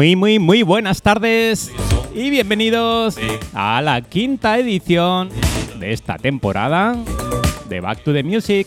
[0.00, 1.70] Muy, muy, muy buenas tardes
[2.14, 3.18] y bienvenidos
[3.52, 5.28] a la quinta edición
[5.78, 6.96] de esta temporada
[7.68, 8.66] de Back to the Music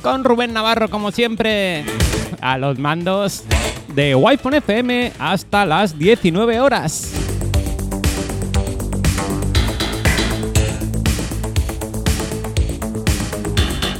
[0.00, 1.84] con Rubén Navarro como siempre
[2.40, 3.42] a los mandos
[3.96, 7.12] de Wi-Fi FM hasta las 19 horas.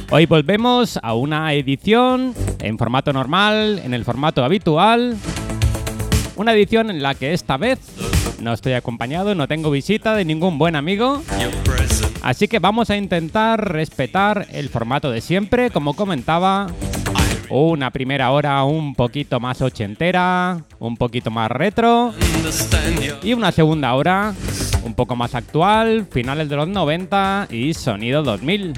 [0.09, 5.17] Hoy volvemos a una edición en formato normal, en el formato habitual.
[6.35, 7.79] Una edición en la que esta vez
[8.41, 11.23] no estoy acompañado, no tengo visita de ningún buen amigo.
[12.21, 16.67] Así que vamos a intentar respetar el formato de siempre, como comentaba.
[17.49, 22.13] Una primera hora un poquito más ochentera, un poquito más retro.
[23.23, 24.33] Y una segunda hora
[24.83, 28.73] un poco más actual, finales de los 90 y sonido 2000.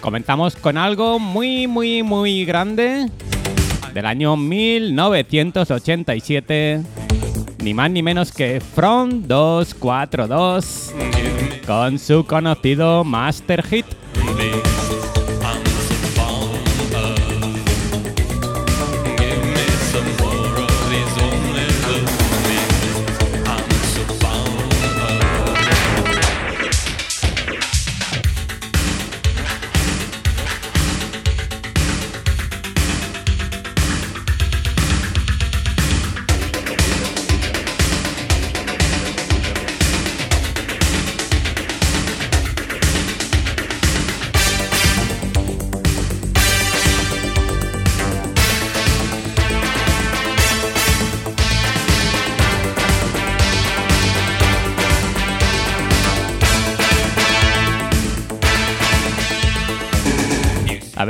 [0.00, 3.10] Comenzamos con algo muy, muy, muy grande
[3.92, 6.82] del año 1987.
[7.62, 10.94] Ni más ni menos que Front 242
[11.66, 13.84] con su conocido Master Hit.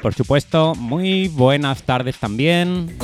[0.00, 2.96] Por supuesto, muy buenas tardes también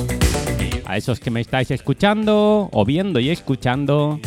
[0.84, 4.20] a esos que me estáis escuchando o viendo y escuchando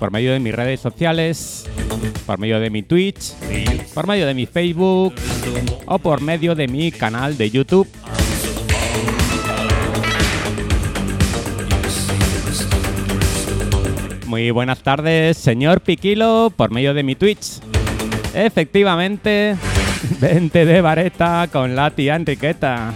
[0.00, 1.68] por medio de mis redes sociales,
[2.24, 3.34] por medio de mi Twitch,
[3.92, 5.12] por medio de mi Facebook
[5.86, 7.88] o por medio de mi canal de YouTube.
[14.26, 17.60] Muy buenas tardes, señor Piquilo, por medio de mi Twitch.
[18.34, 19.56] Efectivamente,
[20.20, 22.94] vente de vareta con la tía Enriqueta.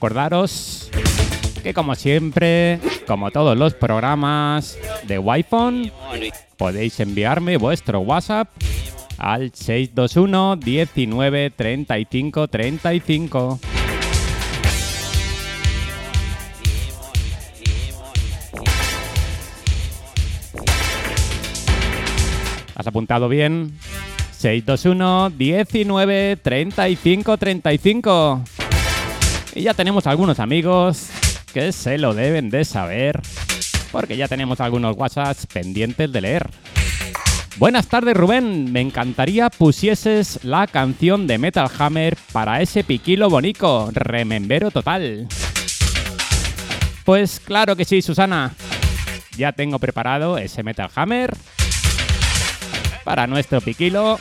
[0.00, 0.90] Acordaros
[1.62, 5.92] que como siempre, como todos los programas de Wi-Fi,
[6.56, 8.48] podéis enviarme vuestro WhatsApp
[9.18, 13.60] al 621 19 35 35.
[22.74, 23.78] ¿Has apuntado bien?
[24.30, 28.44] 621 19 35 35.
[29.54, 31.08] Y ya tenemos algunos amigos
[31.52, 33.20] que se lo deben de saber,
[33.90, 36.48] porque ya tenemos algunos WhatsApps pendientes de leer.
[37.56, 43.90] Buenas tardes Rubén, me encantaría pusieses la canción de Metal Hammer para ese piquilo bonico,
[43.92, 45.26] remembero total.
[47.04, 48.52] Pues claro que sí, Susana.
[49.36, 51.36] Ya tengo preparado ese Metal Hammer
[53.04, 54.20] para nuestro piquilo,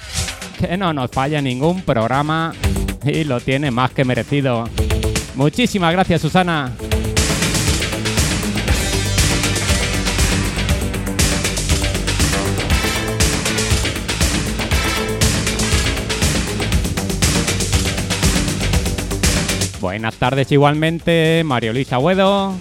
[0.60, 2.54] que no nos falla ningún programa
[3.06, 4.68] y lo tiene más que merecido.
[5.40, 6.70] Muchísimas gracias, Susana.
[19.80, 22.54] Buenas tardes igualmente, Mario Luis Agüedo.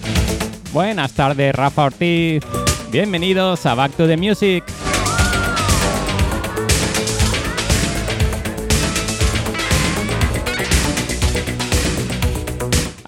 [0.71, 2.41] Buenas tardes, Rafa Ortiz.
[2.93, 4.63] Bienvenidos a Back to the Music.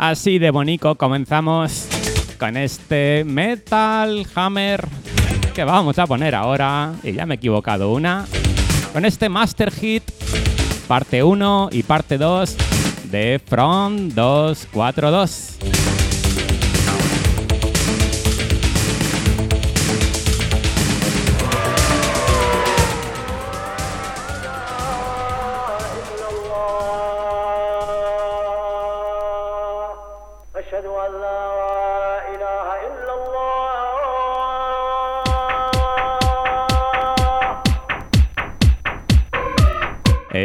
[0.01, 1.88] Así de bonito comenzamos
[2.39, 4.88] con este Metal Hammer
[5.53, 8.25] que vamos a poner ahora, y ya me he equivocado una,
[8.94, 10.01] con este Master Hit
[10.88, 12.57] parte 1 y parte 2
[13.12, 16.00] de Front 242.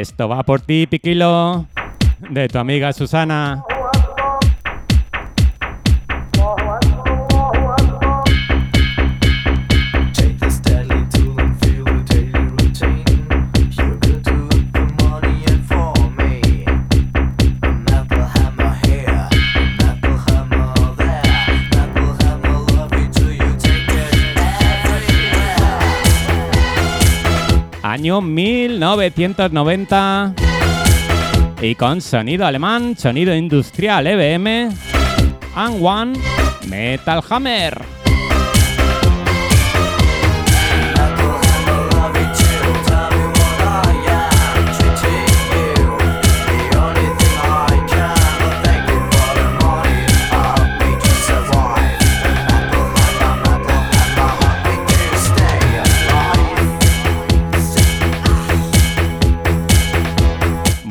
[0.06, 1.66] Esto va por ti, Piquilo,
[2.30, 3.64] de tu amiga Susana.
[28.06, 30.34] Año 1990.
[31.60, 34.72] Y con sonido alemán, sonido industrial EBM,
[35.56, 36.12] and One
[36.68, 37.95] Metal Hammer.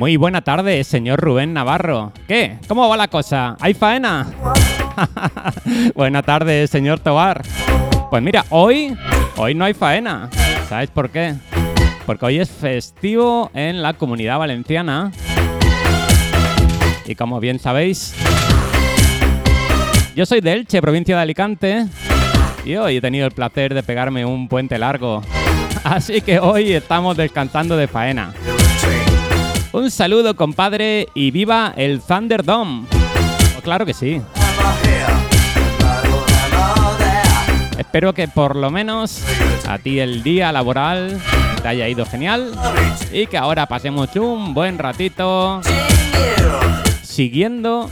[0.05, 2.13] Muy buena tarde, señor Rubén Navarro.
[2.27, 2.59] ¿Qué?
[2.67, 3.57] ¿Cómo va la cosa?
[3.59, 4.27] ¿Hay faena?
[5.95, 7.41] buena tarde, señor Tobar.
[8.11, 8.95] Pues mira, hoy,
[9.35, 10.29] hoy no hay faena.
[10.69, 11.33] ¿Sabes por qué?
[12.05, 15.11] Porque hoy es festivo en la comunidad valenciana.
[17.07, 18.13] Y como bien sabéis,
[20.15, 21.87] yo soy de Elche, provincia de Alicante.
[22.63, 25.23] Y hoy he tenido el placer de pegarme un puente largo.
[25.83, 28.35] Así que hoy estamos descansando de faena.
[29.75, 32.85] Un saludo, compadre, y viva el Thunderdome.
[33.57, 34.21] Oh, claro que sí.
[37.77, 39.21] Espero que por lo menos
[39.67, 41.19] a ti el día laboral
[41.61, 42.53] te haya ido genial
[43.11, 45.59] y que ahora pasemos un buen ratito
[47.03, 47.89] siguiendo,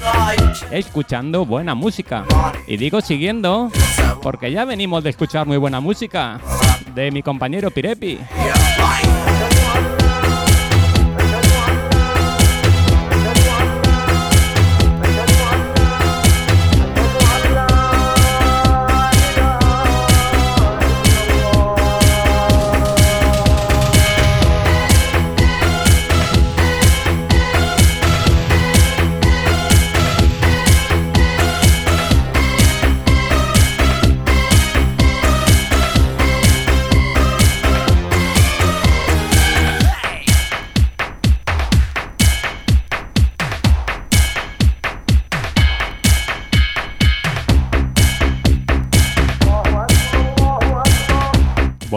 [0.71, 2.23] escuchando buena música.
[2.65, 3.69] Y digo siguiendo
[4.21, 6.39] porque ya venimos de escuchar muy buena música
[6.95, 8.19] de mi compañero Pirepi.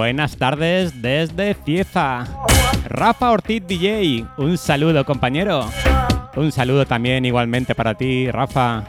[0.06, 2.28] Buenas tardes desde Cieza.
[2.88, 5.68] Rafa Ortiz DJ, un saludo compañero.
[6.36, 8.84] Un saludo también igualmente para ti, Rafa.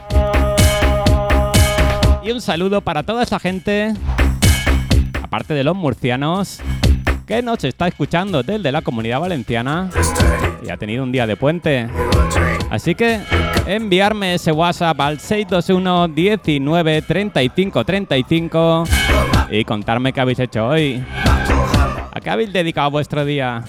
[2.22, 3.94] Y un saludo para toda esa gente,
[5.20, 6.60] aparte de los murcianos,
[7.26, 9.90] que nos está escuchando desde la comunidad valenciana
[10.64, 11.88] y ha tenido un día de puente.
[12.70, 13.18] Así que
[13.66, 18.84] enviarme ese WhatsApp al 621 19 35 35
[19.50, 21.02] y contarme qué habéis hecho hoy.
[22.12, 23.64] ¿A qué habéis dedicado vuestro día?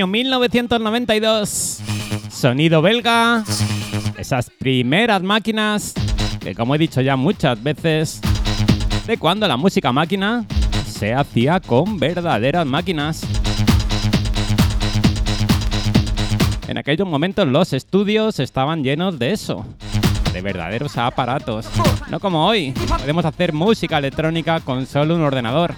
[0.00, 1.80] Año 1992.
[2.30, 3.44] Sonido belga.
[4.16, 5.92] Esas primeras máquinas
[6.40, 8.22] que como he dicho ya muchas veces,
[9.06, 10.46] de cuando la música máquina
[10.86, 13.26] se hacía con verdaderas máquinas.
[16.66, 19.66] En aquellos momentos los estudios estaban llenos de eso,
[20.32, 21.66] de verdaderos aparatos.
[22.08, 25.74] No como hoy, podemos hacer música electrónica con solo un ordenador.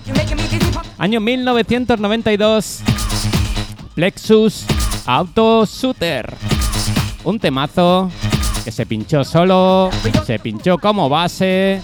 [0.97, 2.85] Año 1992,
[3.95, 4.65] Plexus
[5.07, 6.35] Auto Shooter.
[7.25, 8.11] Un temazo
[8.65, 9.91] que se pinchó solo,
[10.25, 11.83] se pinchó como base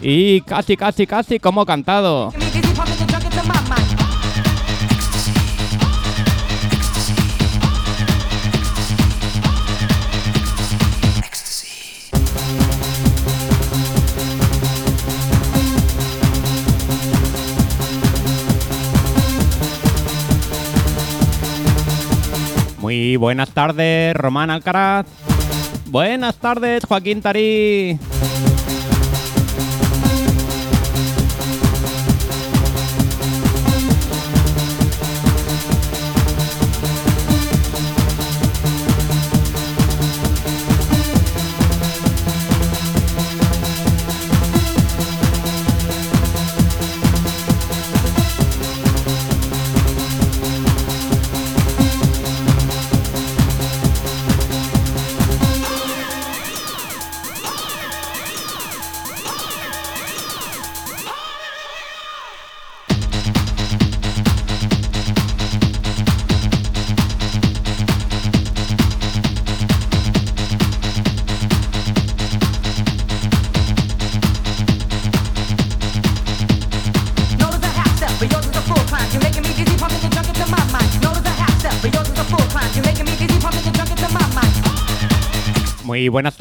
[0.00, 2.32] y casi, casi, casi como cantado.
[22.82, 25.06] Muy buenas tardes, Román Alcaraz.
[25.86, 27.96] Buenas tardes, Joaquín Tarí.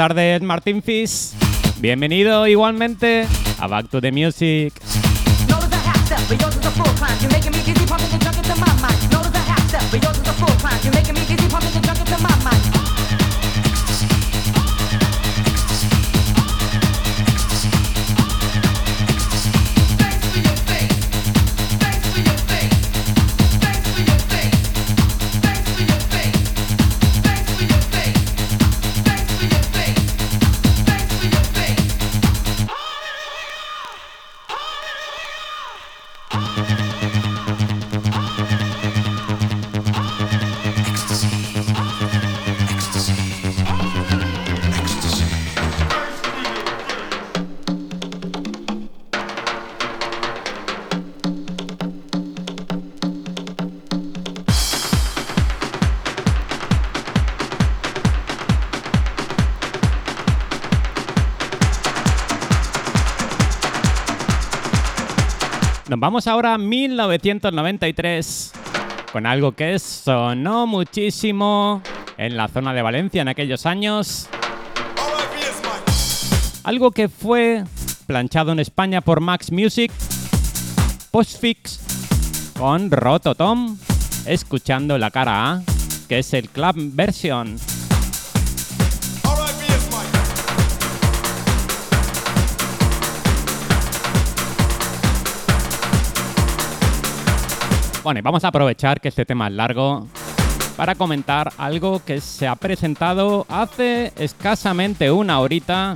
[0.01, 1.29] Tardes, Martín Fish.
[1.79, 3.27] Bienvenido igualmente
[3.59, 4.73] a Back to the Music.
[66.01, 68.53] Vamos ahora a 1993
[69.13, 71.83] con algo que sonó muchísimo
[72.17, 74.27] en la zona de Valencia en aquellos años.
[76.63, 77.65] Algo que fue
[78.07, 79.91] planchado en España por Max Music,
[81.11, 81.79] Postfix
[82.57, 83.77] con Rototom,
[84.25, 85.61] escuchando la cara A,
[86.09, 87.59] que es el club version.
[98.03, 100.07] Bueno, y vamos a aprovechar que este tema es largo
[100.75, 105.95] para comentar algo que se ha presentado hace escasamente una horita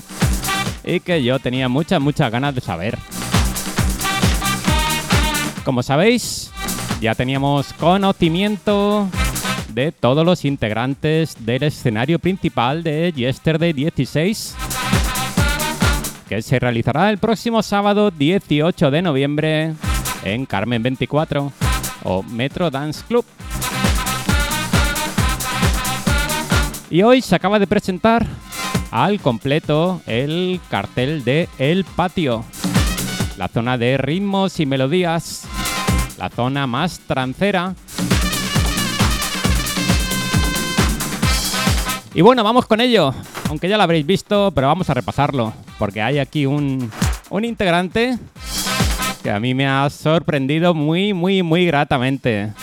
[0.83, 3.00] y que yo tenía muchas, muchas ganas de saber.
[5.63, 6.51] Como sabéis,
[7.01, 9.09] ya teníamos conocimiento
[9.69, 14.55] de todos los integrantes del escenario principal de Yesterday 16,
[16.29, 19.74] que se realizará el próximo sábado 18 de noviembre
[20.24, 21.64] en Carmen 24
[22.05, 23.25] o Metro Dance Club.
[26.89, 28.25] Y hoy se acaba de presentar
[28.91, 32.45] al completo el cartel de El Patio,
[33.38, 35.43] la zona de ritmos y melodías,
[36.17, 37.75] la zona más trancera.
[42.13, 43.13] Y bueno, vamos con ello,
[43.50, 46.89] aunque ya lo habréis visto, pero vamos a repasarlo, porque hay aquí un,
[47.29, 48.17] un integrante
[49.25, 52.53] que a mí me ha sorprendido muy, muy, muy gratamente.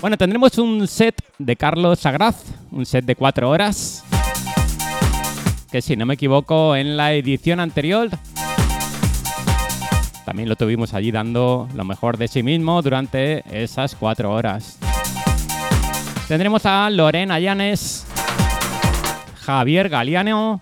[0.00, 2.36] Bueno, tendremos un set de Carlos Sagraz,
[2.70, 4.04] un set de cuatro horas,
[5.72, 8.10] que si no me equivoco en la edición anterior
[10.24, 14.78] también lo tuvimos allí dando lo mejor de sí mismo durante esas cuatro horas.
[16.28, 18.06] Tendremos a Lorena Llanes,
[19.40, 20.60] Javier Galiano.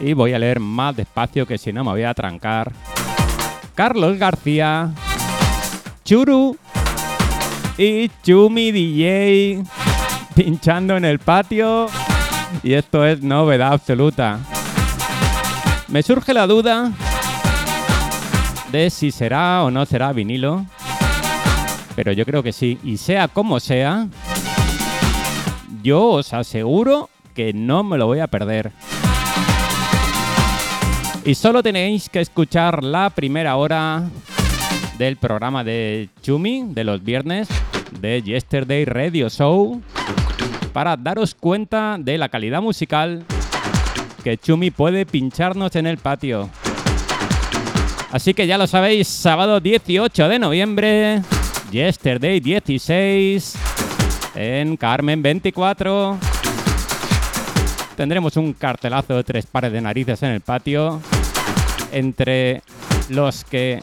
[0.00, 2.72] Y voy a leer más despacio que si no me voy a trancar.
[3.74, 4.90] Carlos García,
[6.04, 6.56] Churu
[7.76, 9.62] y Chumi DJ
[10.34, 11.88] pinchando en el patio.
[12.62, 14.38] Y esto es novedad absoluta.
[15.88, 16.92] Me surge la duda
[18.70, 20.64] de si será o no será vinilo.
[21.96, 22.78] Pero yo creo que sí.
[22.84, 24.06] Y sea como sea,
[25.82, 28.72] yo os aseguro que no me lo voy a perder.
[31.28, 34.08] Y solo tenéis que escuchar la primera hora
[34.96, 37.48] del programa de Chumi de los viernes
[38.00, 39.82] de Yesterday Radio Show
[40.72, 43.26] para daros cuenta de la calidad musical
[44.24, 46.48] que Chumi puede pincharnos en el patio.
[48.10, 51.20] Así que ya lo sabéis, sábado 18 de noviembre,
[51.70, 53.54] Yesterday 16,
[54.34, 56.18] en Carmen 24.
[57.98, 61.02] Tendremos un cartelazo de tres pares de narices en el patio,
[61.92, 62.62] entre
[63.08, 63.82] los que,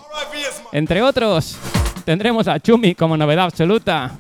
[0.72, 1.58] entre otros,
[2.06, 4.16] tendremos a Chumi como novedad absoluta.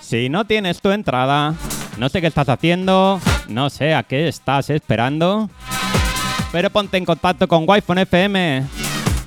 [0.00, 1.54] Si no tienes tu entrada,
[1.98, 5.48] no sé qué estás haciendo, no sé a qué estás esperando,
[6.52, 8.64] pero ponte en contacto con Wi-Fi FM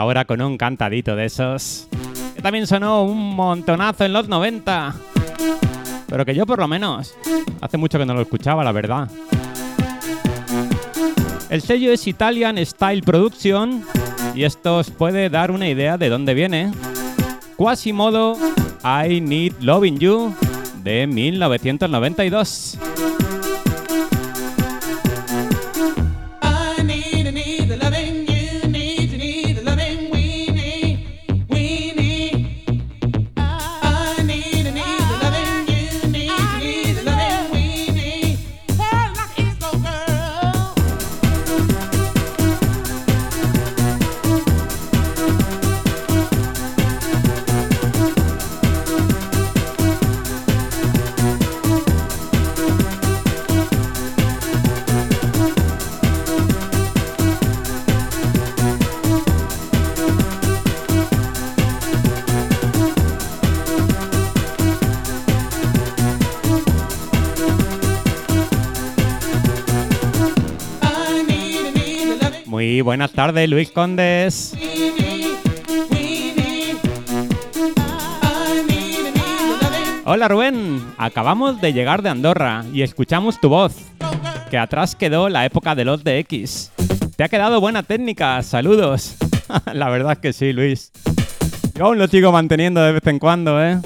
[0.00, 1.86] Ahora con un cantadito de esos.
[2.34, 4.94] Que también sonó un montonazo en los 90.
[6.08, 7.14] Pero que yo por lo menos
[7.60, 9.10] hace mucho que no lo escuchaba, la verdad.
[11.50, 13.84] El sello es Italian Style Production
[14.34, 16.72] y esto os puede dar una idea de dónde viene.
[17.56, 18.38] Quasimodo
[18.82, 20.34] I Need Loving You
[20.82, 22.78] de 1992.
[73.20, 74.54] Tardes, Luis Condes.
[80.06, 83.76] Hola Rubén, acabamos de llegar de Andorra y escuchamos tu voz,
[84.50, 86.72] que atrás quedó la época de los de X.
[87.14, 89.16] Te ha quedado buena técnica, saludos.
[89.74, 90.90] la verdad es que sí, Luis.
[91.74, 93.78] Yo aún lo sigo manteniendo de vez en cuando, ¿eh?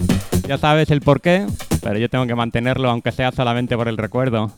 [0.46, 1.44] Ya sabes el por qué,
[1.82, 4.52] pero yo tengo que mantenerlo aunque sea solamente por el recuerdo.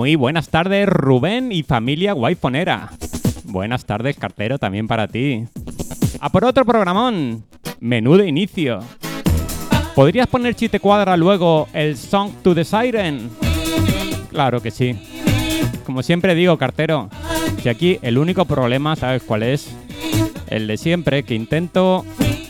[0.00, 2.88] Muy buenas tardes, Rubén y familia guayfonera.
[3.44, 5.44] Buenas tardes, cartero, también para ti.
[6.20, 7.44] A por otro programón.
[7.80, 8.80] Menú de inicio.
[9.94, 13.28] ¿Podrías poner si te cuadra luego el Song to the Siren?
[14.30, 14.98] Claro que sí.
[15.84, 17.10] Como siempre digo, cartero,
[17.62, 19.70] si aquí el único problema, ¿sabes cuál es?
[20.46, 22.06] El de siempre, que intento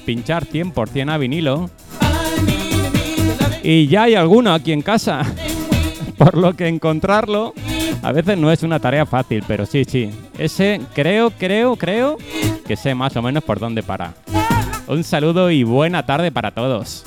[0.07, 1.69] pinchar 100% a vinilo.
[3.65, 5.27] Y ya hay alguno aquí en casa.
[6.21, 7.55] Por lo que encontrarlo
[8.03, 10.11] a veces no es una tarea fácil, pero sí, sí.
[10.37, 12.19] Ese creo, creo, creo
[12.67, 14.13] que sé más o menos por dónde para.
[14.87, 17.07] Un saludo y buena tarde para todos.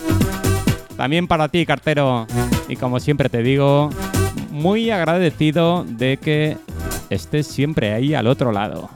[0.98, 2.26] También para ti, cartero.
[2.68, 3.92] Y como siempre te digo,
[4.50, 6.58] muy agradecido de que
[7.12, 8.90] estés siempre ahí al otro lado.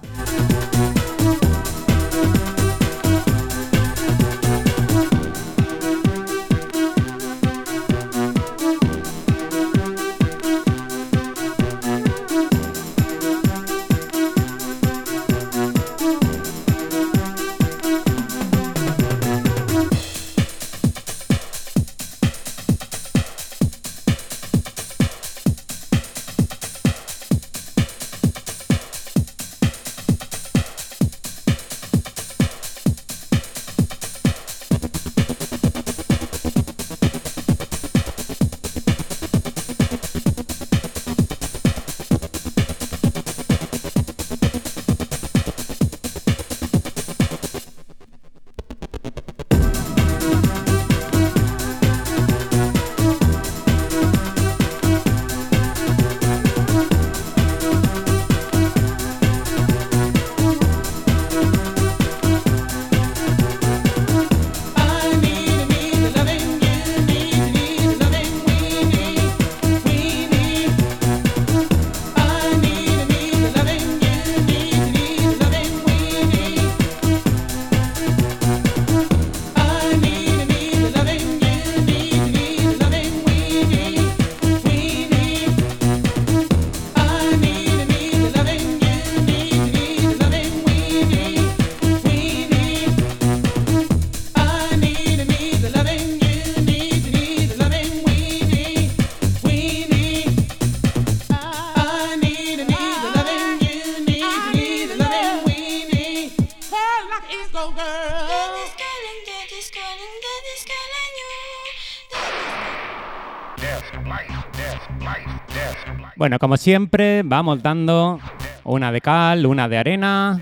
[116.58, 118.20] Siempre, vamos dando
[118.63, 120.41] una de cal, una de arena,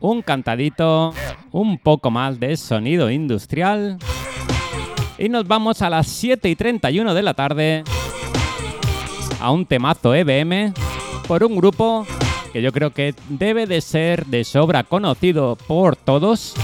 [0.00, 1.12] un cantadito,
[1.50, 3.98] un poco más de sonido industrial.
[5.18, 7.84] Y nos vamos a las 7 y 31 de la tarde
[9.40, 10.72] a un temazo EBM
[11.26, 12.06] por un grupo
[12.52, 16.54] que yo creo que debe de ser de sobra conocido por todos.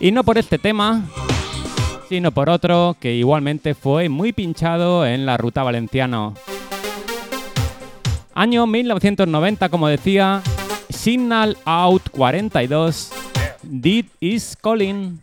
[0.00, 1.04] Y no por este tema,
[2.08, 6.34] sino por otro que igualmente fue muy pinchado en la ruta valenciano.
[8.36, 10.42] Año 1990, como decía,
[10.90, 13.12] Signal Out 42,
[13.62, 15.20] Did is Calling.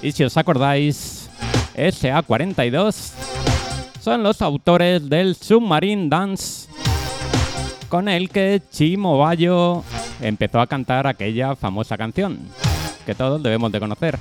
[0.00, 1.28] Y si os acordáis,
[1.74, 2.94] SA42
[4.00, 6.68] son los autores del Submarine Dance,
[7.88, 9.82] con el que Chimo Bayo
[10.20, 12.38] empezó a cantar aquella famosa canción
[13.06, 14.18] que todos debemos de conocer.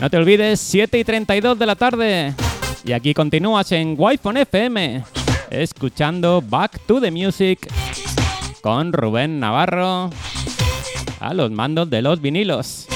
[0.00, 2.34] No te olvides, 7 y 32 de la tarde.
[2.84, 5.04] Y aquí continúas en Wi-Fi FM,
[5.50, 7.70] escuchando Back to the Music
[8.60, 10.10] con Rubén Navarro
[11.20, 12.86] a los mandos de los vinilos.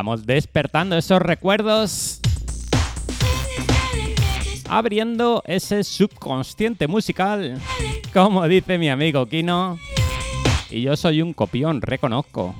[0.00, 2.20] Vamos despertando esos recuerdos.
[4.66, 7.60] Abriendo ese subconsciente musical.
[8.10, 9.78] Como dice mi amigo Kino.
[10.70, 12.54] Y yo soy un copión, reconozco.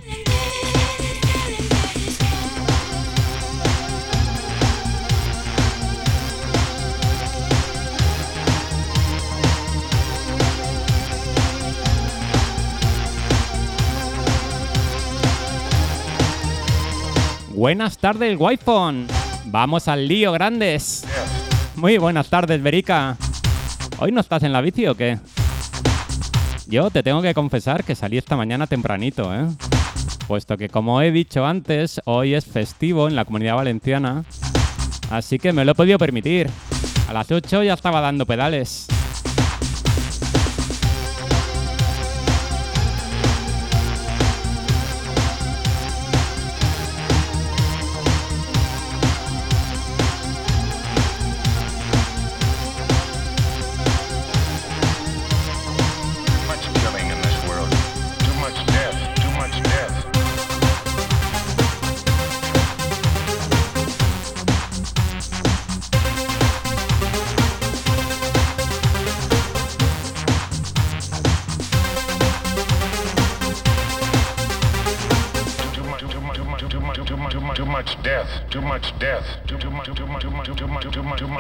[17.61, 19.07] Buenas tardes, Wi-Fi.
[19.45, 21.05] Vamos al lío, grandes.
[21.77, 23.19] Muy buenas tardes, Berica.
[23.99, 25.19] ¿Hoy no estás en la bici o qué?
[26.69, 29.47] Yo te tengo que confesar que salí esta mañana tempranito, ¿eh?
[30.27, 34.25] Puesto que, como he dicho antes, hoy es festivo en la comunidad valenciana.
[35.11, 36.49] Así que me lo he podido permitir.
[37.11, 38.87] A las 8 ya estaba dando pedales.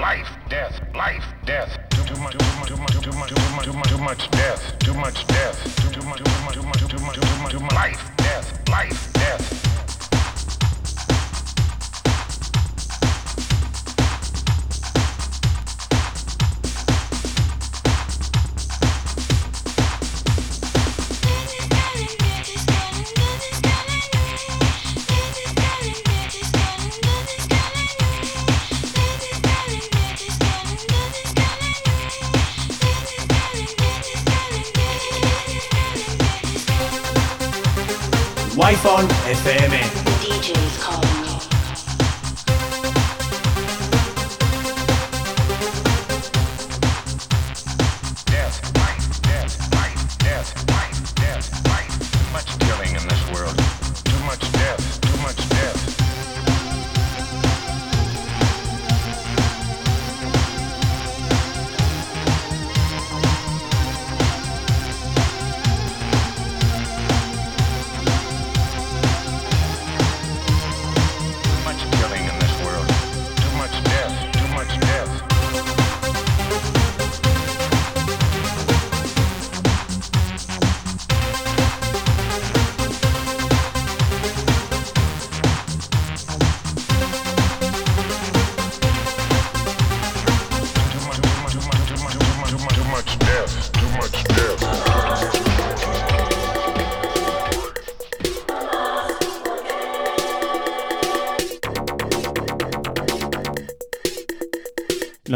[0.00, 0.28] Life.
[0.48, 0.80] Death.
[0.94, 1.24] Life.
[1.44, 1.76] Death.
[1.90, 3.30] Too much, too much, too much, too much,
[3.64, 4.78] too much, too much, death.
[4.78, 5.92] Too much death.
[5.92, 8.16] Too much, too much, too much, too much, too much life.
[8.16, 8.68] Death.
[8.68, 9.12] Life.
[9.12, 9.59] Death.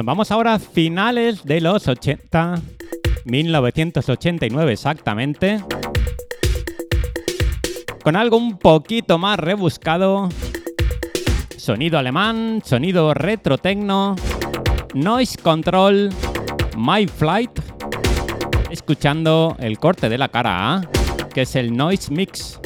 [0.07, 2.61] Vamos ahora a finales de los 80,
[3.25, 5.65] 1989 exactamente,
[8.03, 10.29] con algo un poquito más rebuscado,
[11.57, 14.15] sonido alemán, sonido retro tecno,
[14.93, 16.11] noise control,
[16.77, 17.59] my flight,
[18.71, 20.83] escuchando el corte de la cara A,
[21.33, 22.61] que es el noise mix.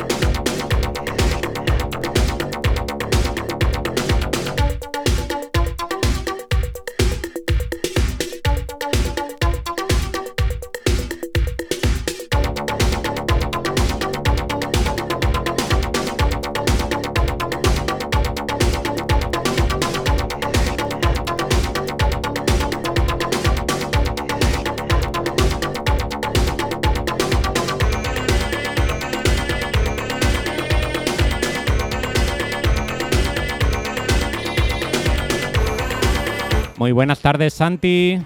[36.88, 38.18] Muy buenas tardes, Santi.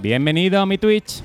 [0.00, 1.22] Bienvenido a mi Twitch.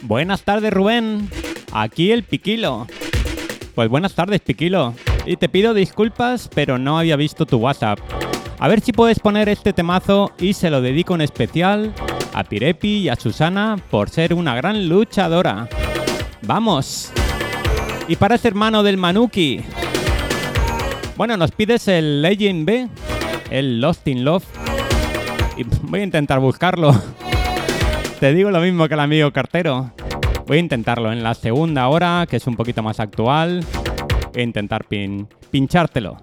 [0.00, 1.28] Buenas tardes, Rubén.
[1.70, 2.86] Aquí el Piquilo.
[3.74, 4.94] Pues buenas tardes, Piquilo.
[5.26, 7.98] Y te pido disculpas, pero no había visto tu WhatsApp.
[8.58, 11.94] A ver si puedes poner este temazo y se lo dedico en especial
[12.34, 15.68] a Pirepi y a Susana por ser una gran luchadora.
[16.42, 17.12] Vamos.
[18.06, 19.60] Y para este hermano del Manuki.
[21.16, 22.88] Bueno, nos pides el Legend B,
[23.50, 24.44] el Lost in Love.
[25.56, 26.94] Y voy a intentar buscarlo.
[28.20, 29.92] Te digo lo mismo que el amigo cartero.
[30.46, 33.64] Voy a intentarlo en la segunda hora, que es un poquito más actual.
[34.34, 36.16] A intentar pin- pinchártelo.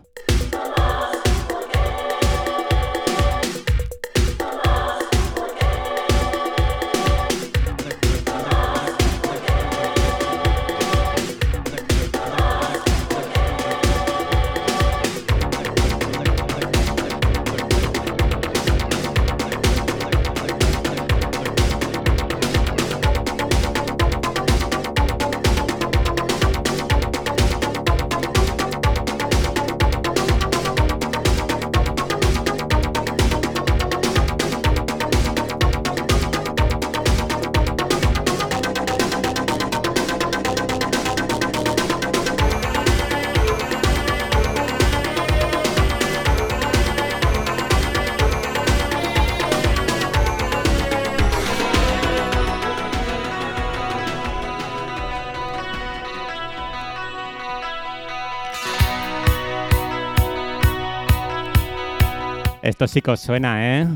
[62.81, 63.87] Esto sí que suena, ¿eh?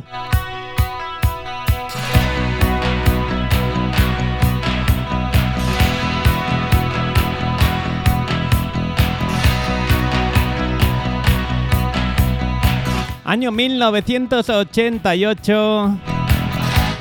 [13.24, 15.98] Año 1988.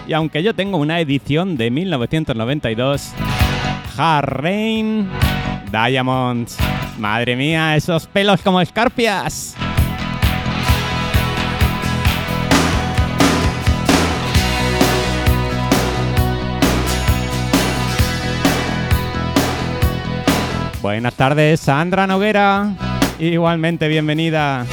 [0.06, 3.12] Y aunque yo tengo una edición de 1992,
[3.98, 5.10] Hard Rain
[5.70, 6.56] Diamonds.
[6.98, 9.53] Madre mía, esos pelos como escarpias.
[20.94, 22.72] Buenas tardes, Sandra Noguera.
[23.18, 24.64] Igualmente bienvenida.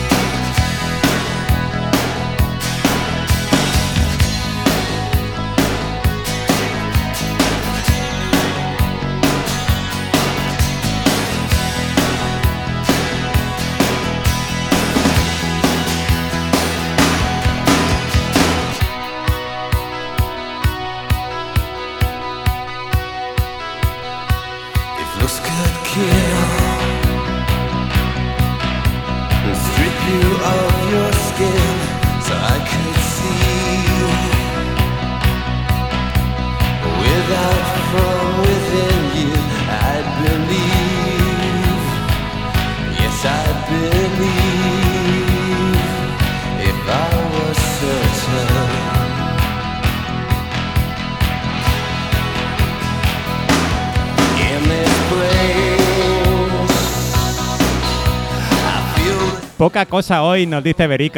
[59.90, 61.12] Cosa hoy, nos dice the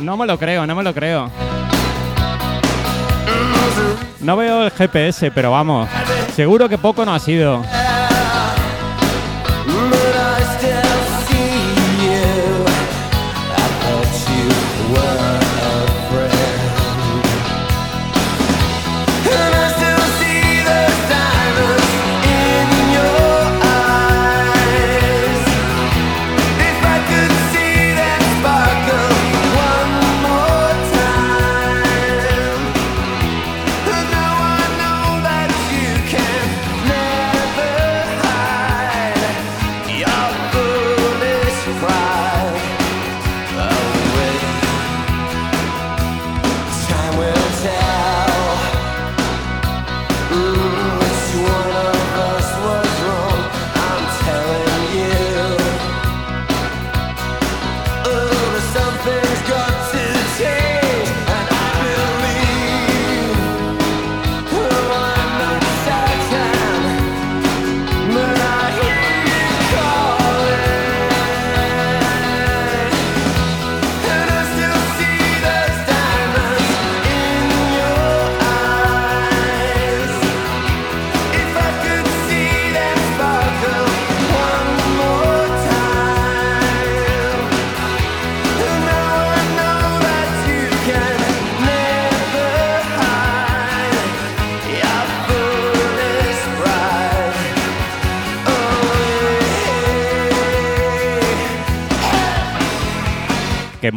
[0.00, 1.30] No me lo creo, no me lo creo.
[4.20, 5.88] No veo el GPS, pero vamos.
[6.34, 7.62] Seguro que poco no ha sido.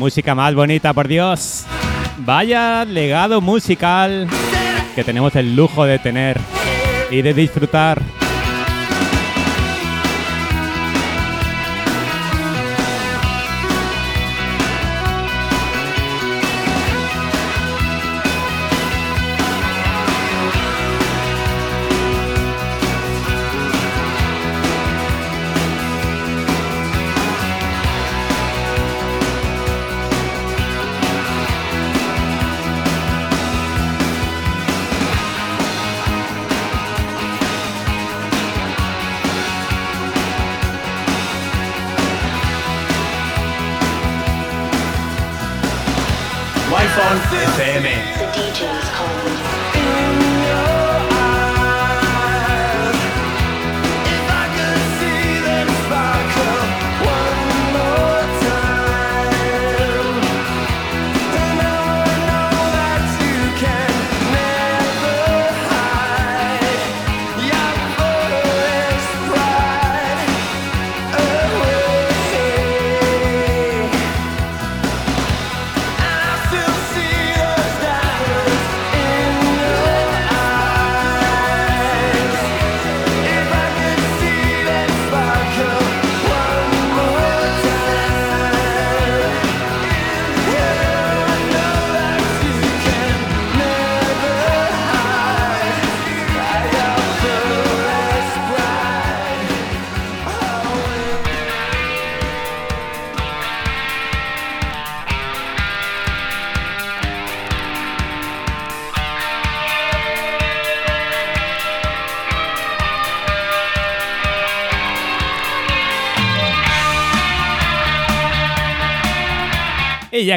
[0.08, 1.66] Música más bonita, por Dios.
[2.20, 4.26] Vaya legado musical
[4.96, 6.40] que tenemos el lujo de tener
[7.12, 8.17] y de disfrutar.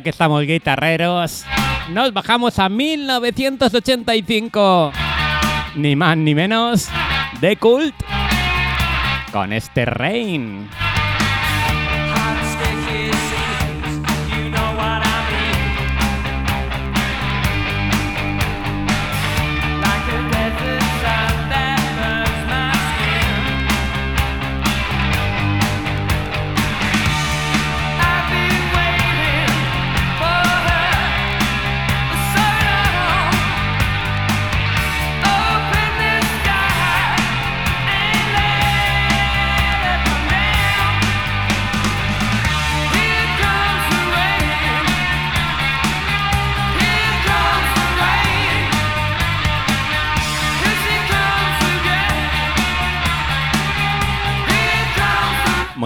[0.03, 1.47] Que estamos guitarreros,
[1.91, 4.93] nos bajamos a 1985.
[5.77, 6.89] Ni más ni menos
[7.41, 7.95] de Cult
[9.33, 10.69] con este Rain.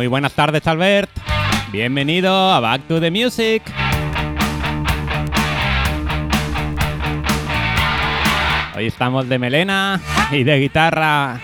[0.05, 1.09] Muy buenas tardes, Albert.
[1.73, 3.63] Bienvenido a Back to the Music.
[8.77, 9.99] Hoy estamos de melena
[10.31, 11.41] y de guitarra.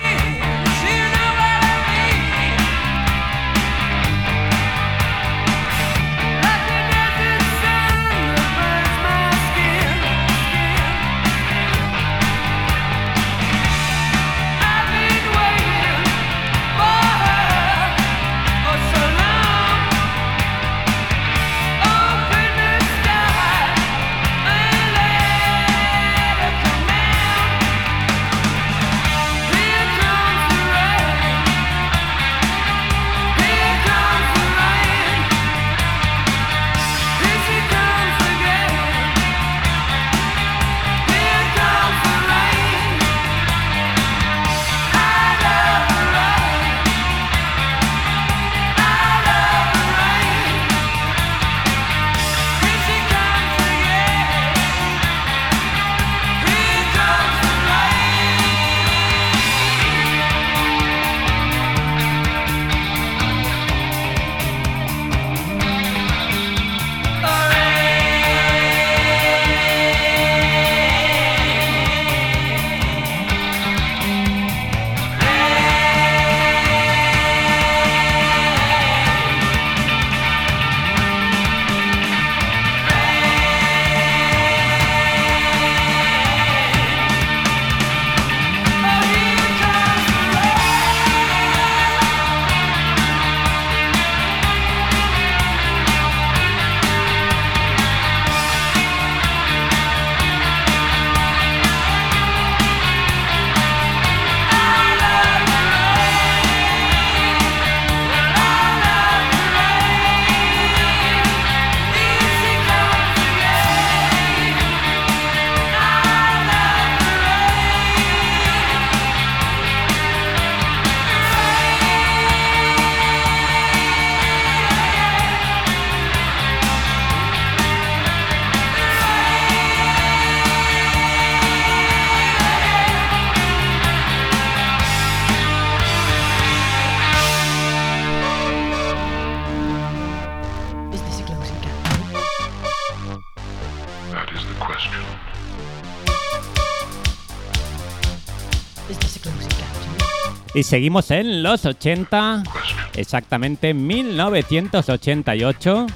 [150.60, 152.78] Y seguimos en los 80, Question.
[152.94, 155.86] exactamente 1988.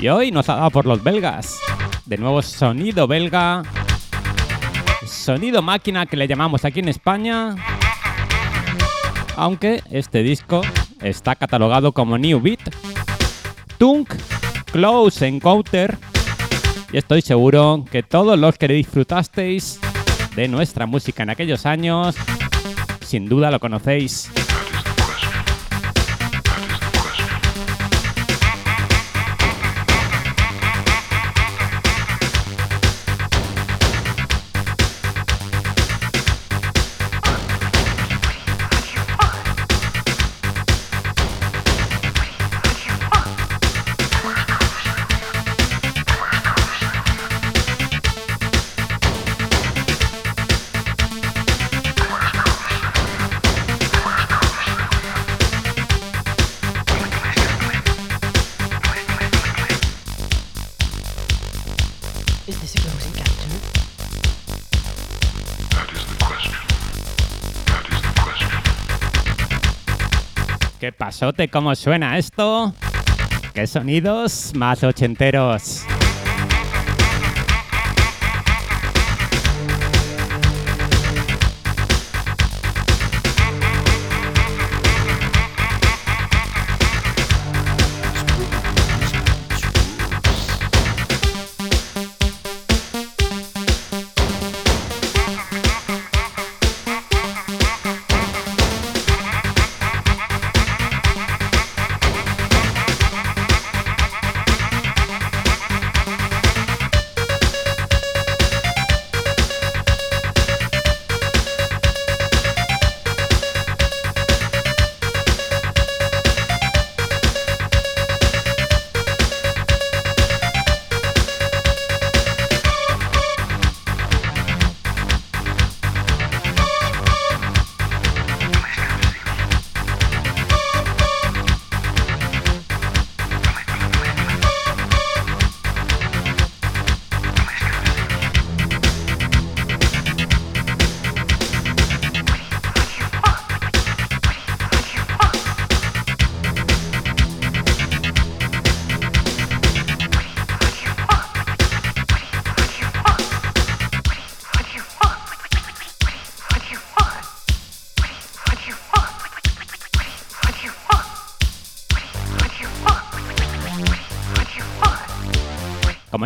[0.00, 1.56] Y hoy nos ha dado por los belgas.
[2.04, 3.62] de nuevo sonido belga,
[5.06, 7.54] sonido máquina que le llamamos aquí en España,
[9.36, 10.62] aunque este disco
[11.00, 12.74] está catalogado como New Beat,
[13.78, 14.12] Tunk,
[14.72, 15.96] Close Encounter,
[16.92, 19.78] y estoy seguro que todos los que disfrutasteis
[20.34, 22.16] de nuestra música en aquellos años,
[23.10, 24.30] sin duda lo conocéis.
[71.50, 72.72] ¿Cómo suena esto?
[73.52, 75.84] ¿Qué sonidos más ochenteros?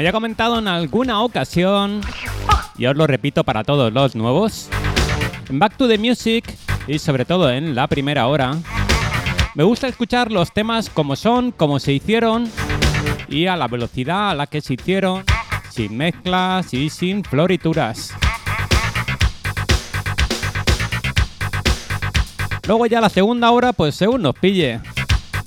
[0.04, 2.02] Ya he comentado en alguna ocasión,
[2.76, 4.68] y os lo repito para todos los nuevos,
[5.48, 6.44] en Back to the Music
[6.86, 8.54] y sobre todo en la primera hora,
[9.54, 12.50] me gusta escuchar los temas como son, como se hicieron
[13.30, 15.24] y a la velocidad a la que se hicieron,
[15.70, 18.12] sin mezclas y sin florituras.
[22.68, 24.80] Luego ya la segunda hora, pues según nos pille.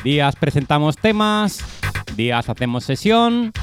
[0.03, 1.63] Días presentamos temas,
[2.15, 3.53] días hacemos sesión,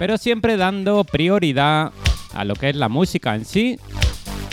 [0.00, 1.92] pero siempre dando prioridad
[2.32, 3.78] a lo que es la música en sí,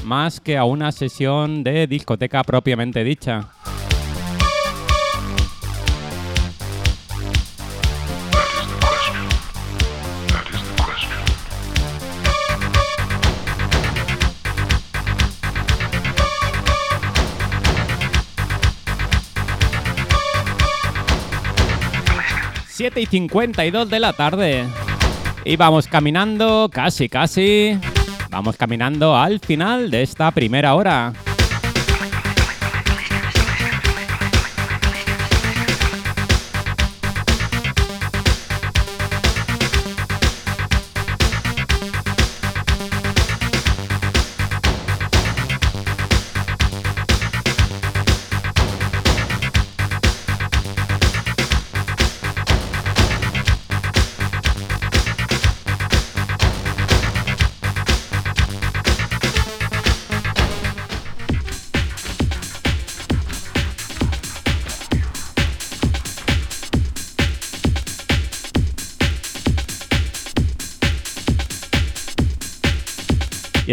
[0.04, 3.48] más que a una sesión de discoteca propiamente dicha.
[22.68, 24.68] Siete y 52 de la tarde.
[25.50, 27.80] Y vamos caminando, casi, casi.
[28.30, 31.14] Vamos caminando al final de esta primera hora.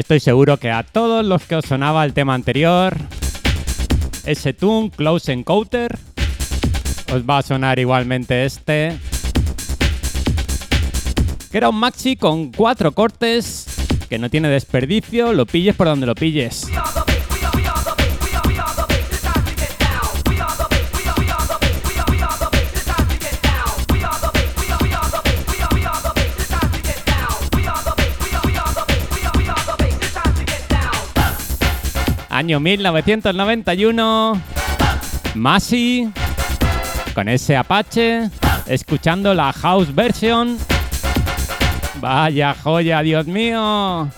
[0.05, 2.95] Estoy seguro que a todos los que os sonaba el tema anterior,
[4.27, 5.99] ese tune Close Encounter,
[7.11, 8.99] os va a sonar igualmente este.
[11.51, 13.65] Que era un maxi con cuatro cortes,
[14.11, 16.67] que no tiene desperdicio, lo pilles por donde lo pilles.
[32.35, 34.43] Año 1991.
[35.37, 36.11] Masi.
[37.15, 38.29] Con ese Apache.
[38.67, 40.59] Escuchando la house version.
[42.01, 44.11] Vaya joya, Dios mío.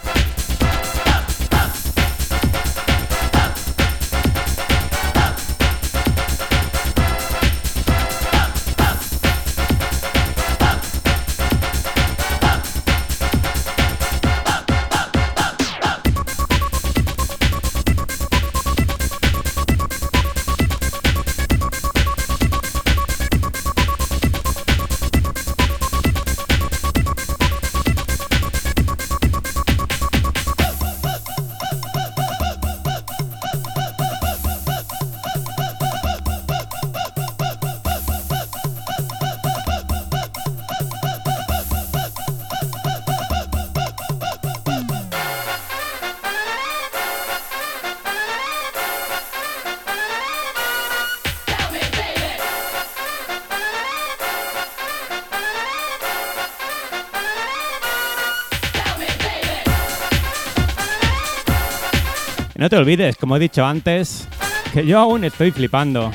[62.67, 64.27] No te olvides, como he dicho antes,
[64.73, 66.11] que yo aún estoy flipando.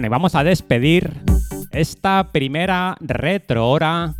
[0.00, 1.12] Bueno, vamos a despedir
[1.72, 4.14] esta primera retro hora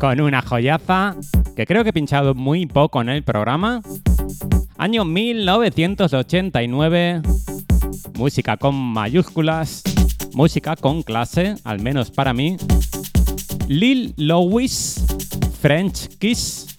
[0.00, 1.14] con una joyaza
[1.54, 3.82] que creo que he pinchado muy poco en el programa.
[4.76, 7.22] Año 1989.
[8.18, 9.84] Música con mayúsculas.
[10.34, 12.56] Música con clase, al menos para mí.
[13.68, 15.04] Lil Louis,
[15.62, 16.74] French Kiss.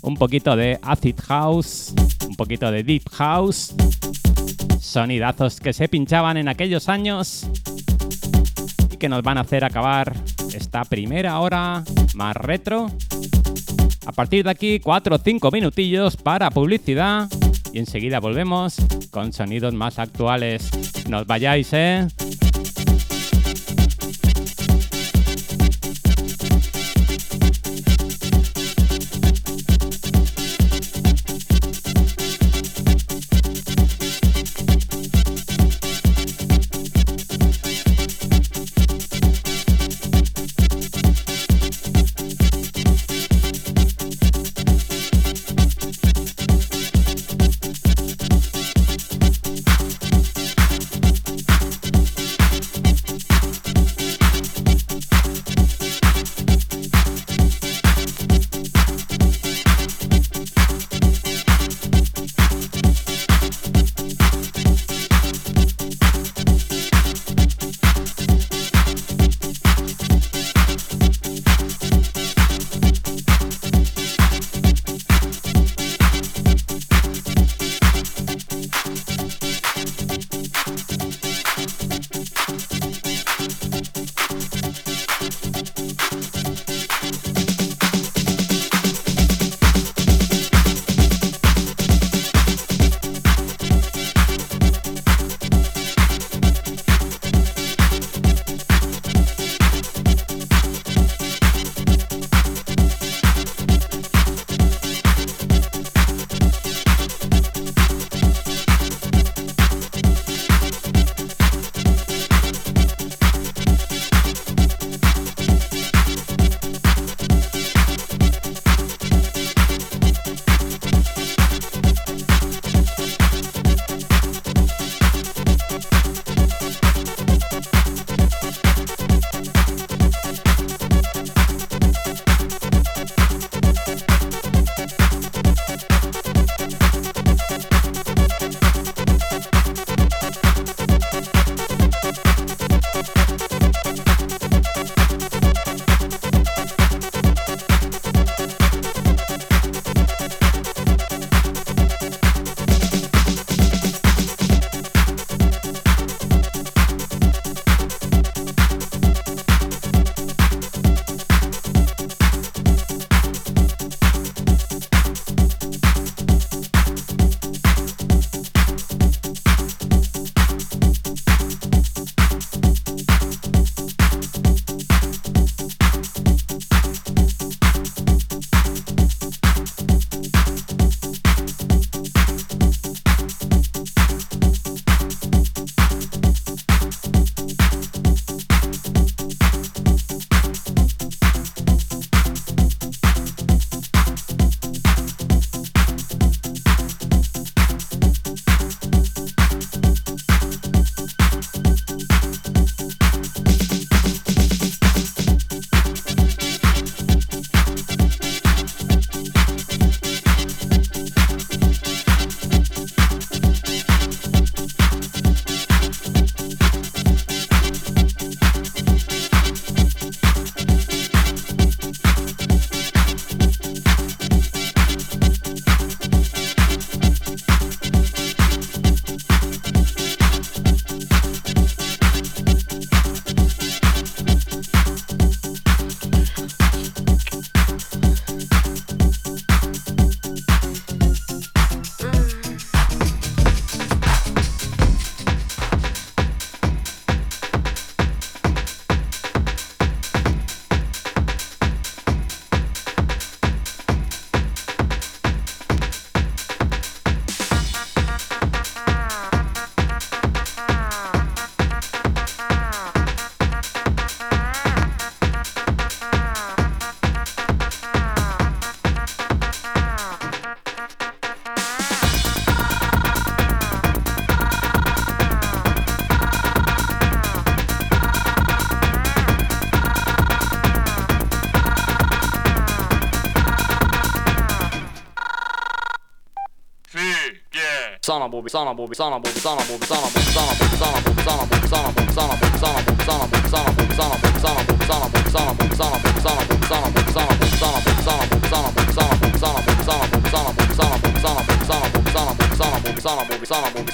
[0.00, 1.92] Un poquito de acid house,
[2.26, 3.74] un poquito de deep house.
[4.96, 7.46] Sonidazos que se pinchaban en aquellos años
[8.90, 10.14] y que nos van a hacer acabar
[10.54, 11.84] esta primera hora
[12.14, 12.86] más retro.
[14.06, 17.28] A partir de aquí, 4 o 5 minutillos para publicidad
[17.74, 18.76] y enseguida volvemos
[19.10, 20.70] con sonidos más actuales.
[21.10, 22.08] No os vayáis, ¿eh?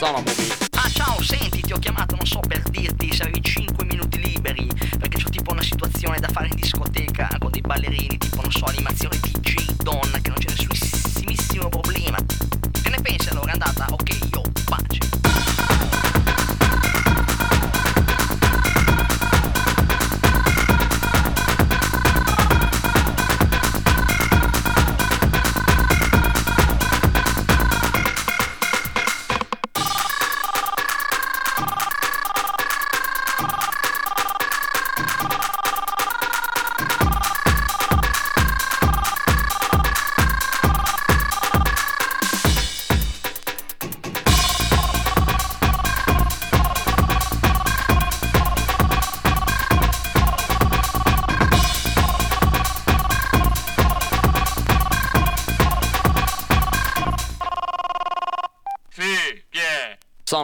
[0.03, 0.19] Sana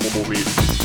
[0.00, 0.81] movie.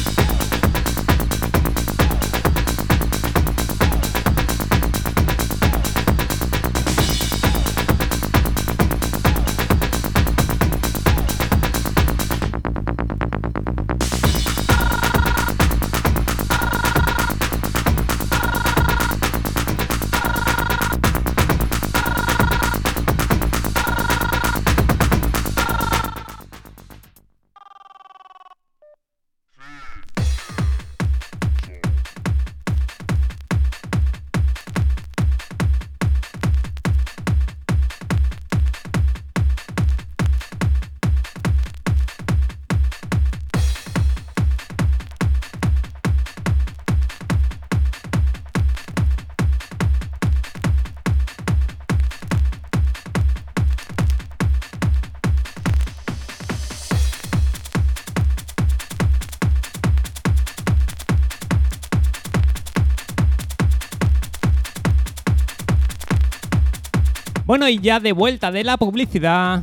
[67.70, 69.62] Y ya de vuelta de la publicidad,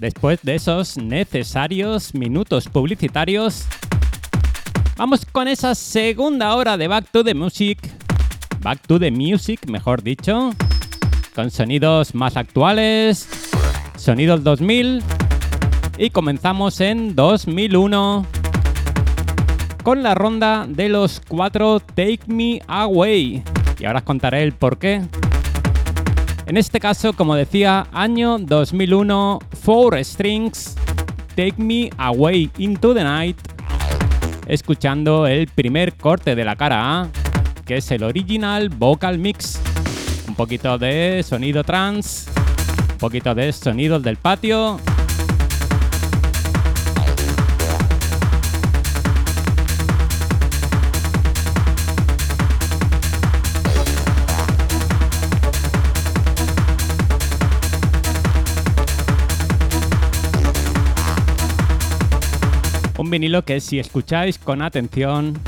[0.00, 3.66] después de esos necesarios minutos publicitarios,
[4.96, 7.78] vamos con esa segunda hora de Back to the Music.
[8.60, 10.52] Back to the Music, mejor dicho,
[11.36, 13.28] con sonidos más actuales,
[13.96, 15.00] sonidos 2000,
[15.96, 18.26] y comenzamos en 2001
[19.84, 23.44] con la ronda de los cuatro Take Me Away.
[23.78, 25.02] Y ahora os contaré el por qué.
[26.46, 30.74] En este caso, como decía, año 2001, Four Strings,
[31.34, 33.38] Take Me Away into the Night,
[34.46, 37.08] escuchando el primer corte de la cara A,
[37.64, 39.58] que es el original vocal mix.
[40.28, 42.30] Un poquito de sonido trance,
[42.92, 44.78] un poquito de sonidos del patio.
[62.96, 65.38] Un vinilo que si escucháis con atención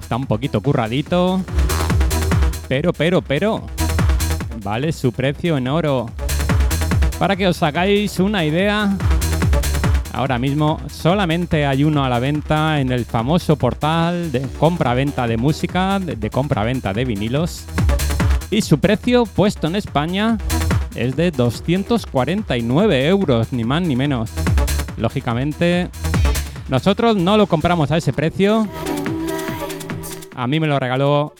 [0.00, 1.40] está un poquito curradito.
[2.66, 3.66] Pero, pero, pero,
[4.62, 6.10] vale su precio en oro.
[7.18, 8.96] Para que os hagáis una idea,
[10.12, 15.36] ahora mismo solamente hay uno a la venta en el famoso portal de compra-venta de
[15.36, 17.64] música, de, compra-venta de vinilos.
[18.50, 20.38] Y su precio puesto en España
[20.94, 24.30] es de 249 euros, ni más ni menos.
[24.96, 25.90] Lógicamente,
[26.68, 28.66] nosotros no lo compramos a ese precio.
[30.34, 31.34] A mí me lo regaló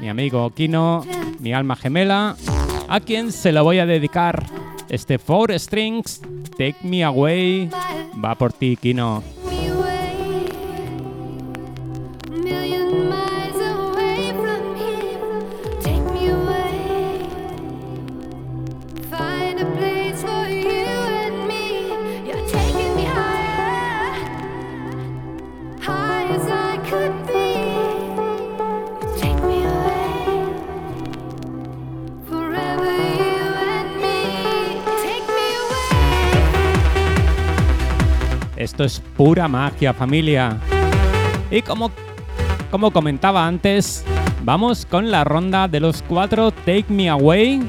[0.00, 1.04] mi amigo Kino,
[1.38, 2.36] mi alma gemela,
[2.88, 4.44] a quien se lo voy a dedicar.
[4.88, 7.70] Este Four Strings, Take Me Away,
[8.22, 9.35] va por ti, Kino.
[39.16, 40.58] Pura magia, familia.
[41.50, 41.90] Y como,
[42.70, 44.04] como comentaba antes,
[44.44, 47.62] vamos con la ronda de los cuatro Take Me Away,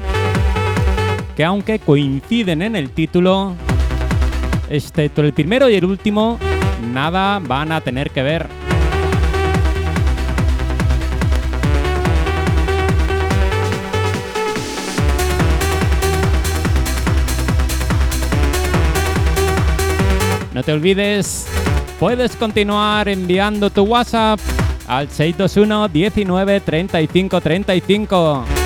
[1.36, 3.54] que aunque coinciden en el título,
[4.70, 6.38] excepto el primero y el último,
[6.92, 8.57] nada van a tener que ver.
[20.68, 21.46] Te olvides,
[21.98, 24.38] puedes continuar enviando tu WhatsApp
[24.86, 28.57] al 621 19 35 35.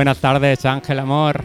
[0.00, 1.42] Buenas tardes, Ángel Amor.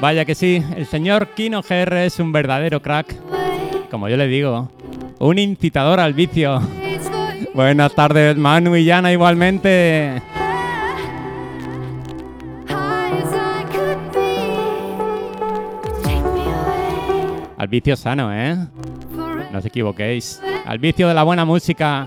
[0.00, 3.16] Vaya que sí, el señor Kino GR es un verdadero crack,
[3.90, 4.70] como yo le digo,
[5.18, 6.60] un incitador al vicio.
[7.54, 10.22] Buenas tardes, Manu y Yana igualmente.
[17.56, 18.56] Al vicio sano, ¿eh?
[19.50, 20.40] No os equivoquéis.
[20.66, 22.06] Al vicio de la buena música.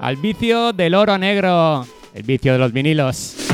[0.00, 1.86] Al vicio del oro negro.
[2.16, 3.45] El vicio de los vinilos.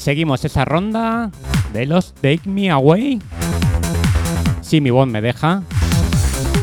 [0.00, 1.30] Seguimos esa ronda
[1.74, 3.20] de los Take Me Away.
[4.62, 5.62] Si mi voz me deja.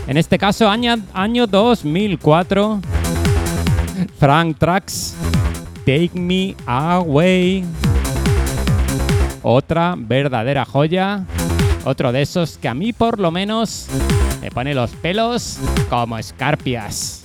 [0.08, 2.82] En este caso, año, año 2004.
[4.20, 5.16] Frank Trax.
[5.86, 7.64] Take Me Away.
[9.44, 11.24] Otra verdadera joya.
[11.86, 13.88] Otro de esos que a mí por lo menos
[14.42, 15.60] me pone los pelos
[15.90, 17.17] como escarpias.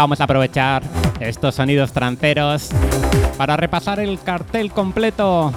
[0.00, 0.82] vamos a aprovechar
[1.20, 2.70] estos sonidos tranceros
[3.36, 5.52] para repasar el cartel completo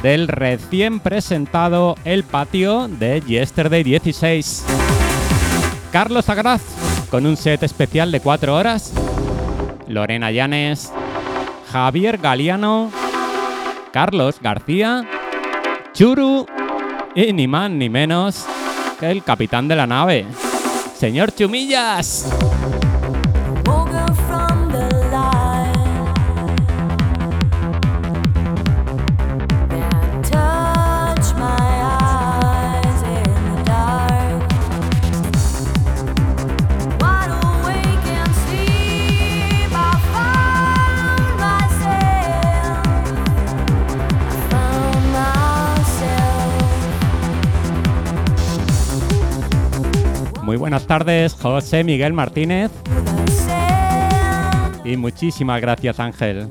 [0.00, 4.64] del recién presentado El Patio de Yesterday 16.
[5.90, 6.62] Carlos Agraz
[7.10, 8.92] con un set especial de 4 horas,
[9.88, 10.92] Lorena Llanes,
[11.72, 12.92] Javier Galeano,
[13.92, 15.04] Carlos García,
[15.92, 16.46] Churu
[17.16, 18.46] y ni más ni menos
[19.00, 20.26] que el capitán de la nave,
[20.94, 22.30] señor Chumillas.
[50.52, 52.70] Muy buenas tardes, José Miguel Martínez.
[54.84, 56.50] Y muchísimas gracias, Ángel.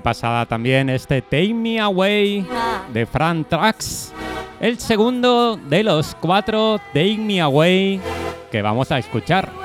[0.00, 2.46] Pasada también este Take Me Away
[2.92, 4.12] de Fran Trax.
[4.60, 8.00] El segundo de los cuatro Take Me Away
[8.50, 9.57] que vamos a escuchar.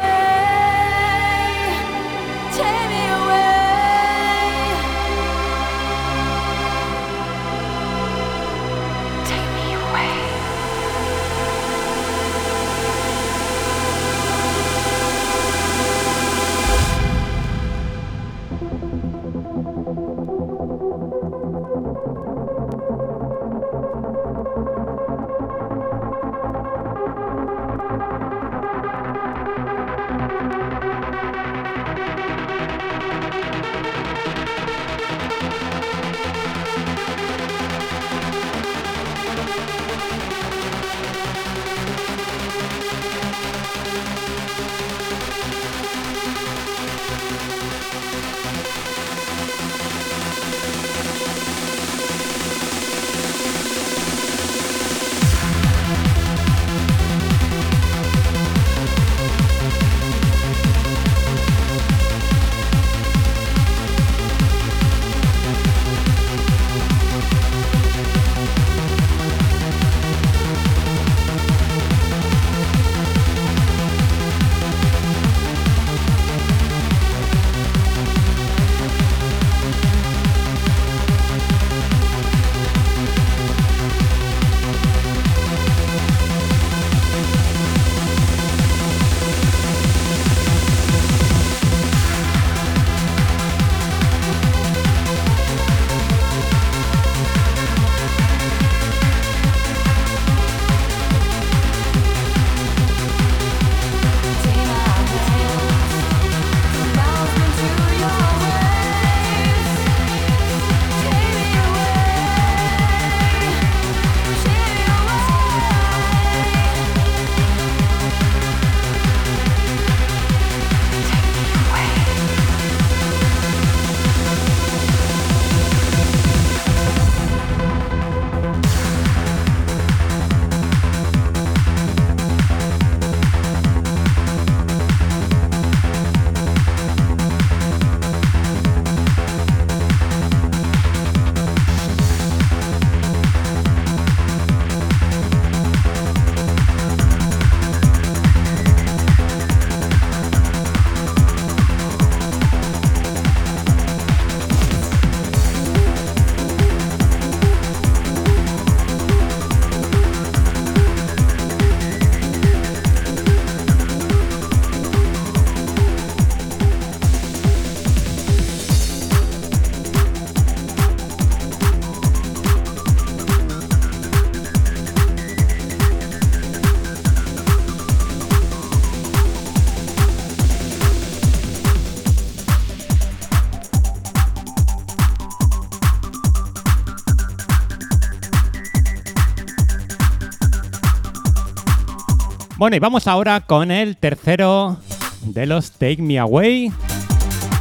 [192.64, 194.78] Bueno, y vamos ahora con el tercero
[195.26, 196.72] de los Take Me Away.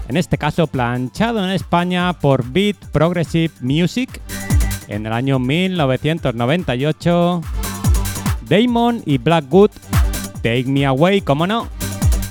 [0.06, 4.20] En este caso, planchado en España por Beat Progressive Music
[4.86, 7.40] en el año 1998.
[8.48, 9.72] Damon y Blackwood,
[10.36, 11.66] Take Me Away, como no,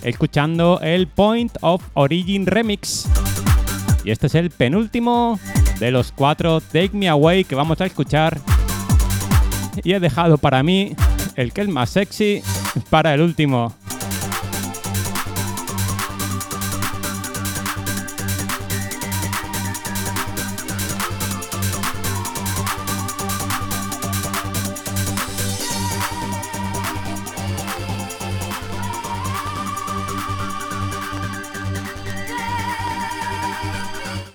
[0.01, 3.09] escuchando el Point of Origin Remix.
[4.05, 5.41] Y este es el penúltimo
[5.77, 8.39] de los cuatro Take Me Away que vamos a escuchar.
[9.83, 10.95] Y he dejado para mí
[11.35, 12.41] el que es más sexy
[12.89, 13.73] para el último.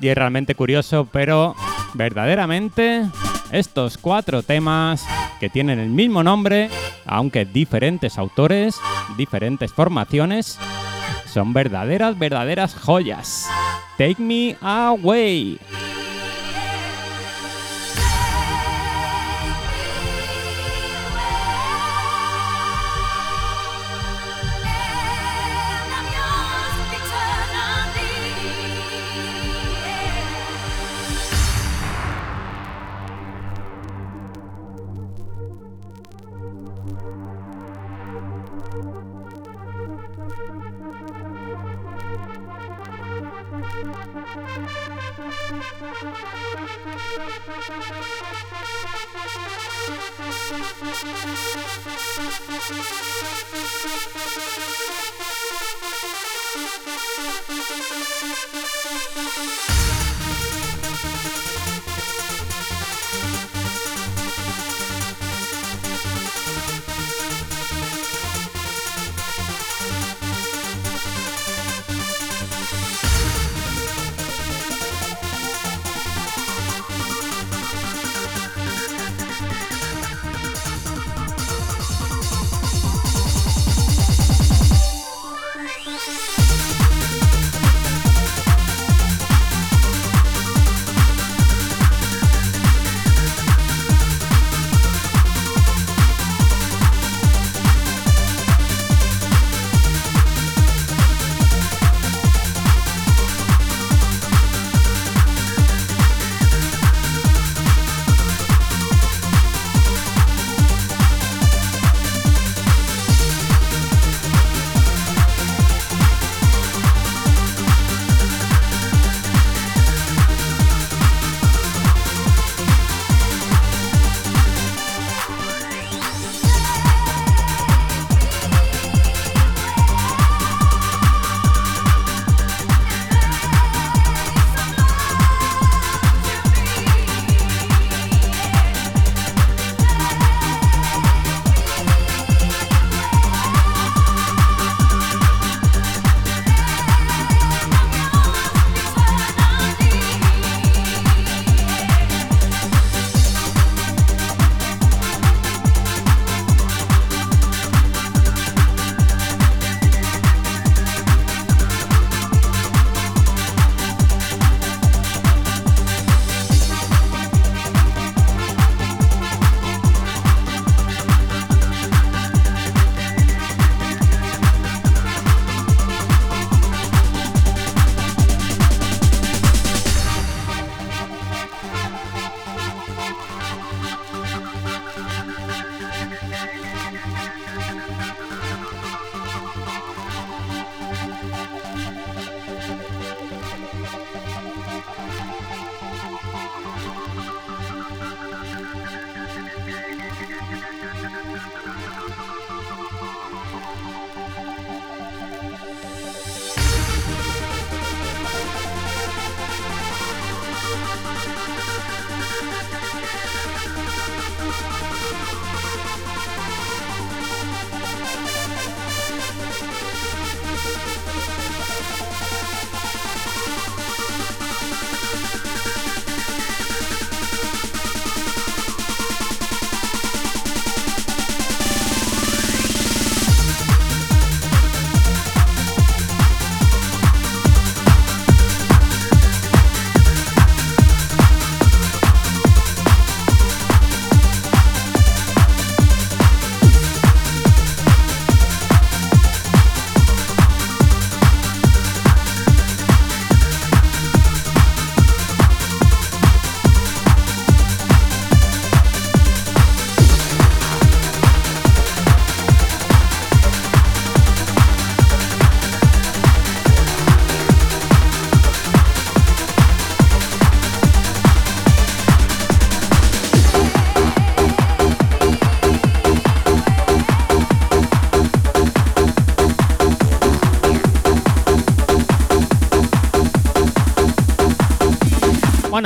[0.06, 1.56] Y es realmente curioso, pero
[1.94, 3.06] verdaderamente
[3.50, 5.04] estos cuatro temas
[5.40, 6.70] que tienen el mismo nombre,
[7.04, 8.76] aunque diferentes autores,
[9.16, 10.58] diferentes formaciones,
[11.32, 13.46] son verdaderas, verdaderas joyas.
[13.98, 15.58] Take me away.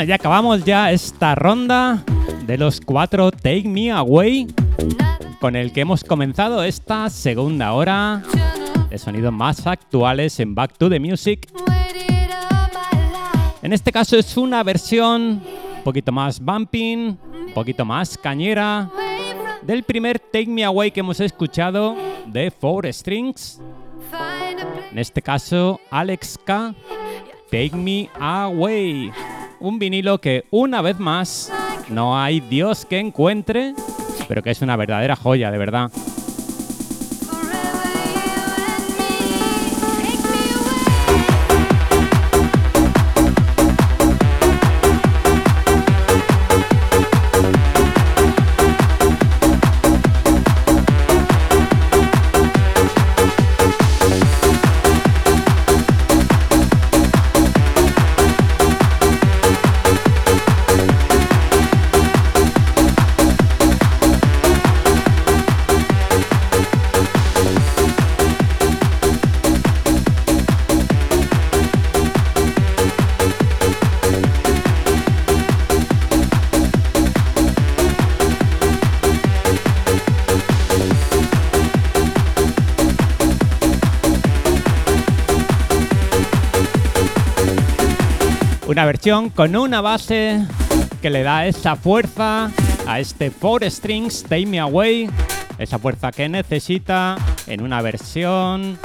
[0.01, 2.03] Bueno, ya acabamos ya esta ronda
[2.47, 4.47] de los cuatro Take Me Away
[5.43, 8.23] con el que hemos comenzado esta segunda hora
[8.89, 11.53] de sonidos más actuales en Back to the Music.
[13.61, 15.43] En este caso es una versión
[15.77, 17.19] un poquito más bumping,
[17.49, 18.91] un poquito más cañera
[19.61, 21.95] del primer Take Me Away que hemos escuchado
[22.27, 23.61] de Four Strings.
[24.93, 26.75] En este caso, Alex K.
[27.51, 29.13] Take Me Away.
[29.61, 31.53] Un vinilo que una vez más
[31.91, 33.74] no hay Dios que encuentre,
[34.27, 35.91] pero que es una verdadera joya, de verdad.
[88.81, 90.43] Una versión con una base
[91.02, 92.51] que le da esa fuerza
[92.86, 95.11] a este Four Strings Take Me Away,
[95.59, 98.78] esa fuerza que necesita en una versión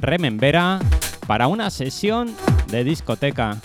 [0.00, 0.78] remembera
[1.26, 2.34] para una sesión
[2.68, 3.58] de discoteca.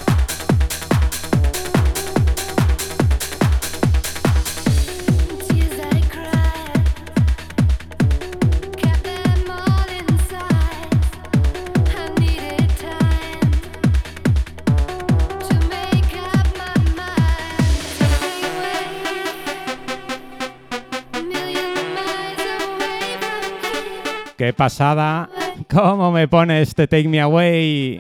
[24.48, 25.30] ¡Qué pasada!
[25.70, 28.00] ¿Cómo me pone este Take Me Away?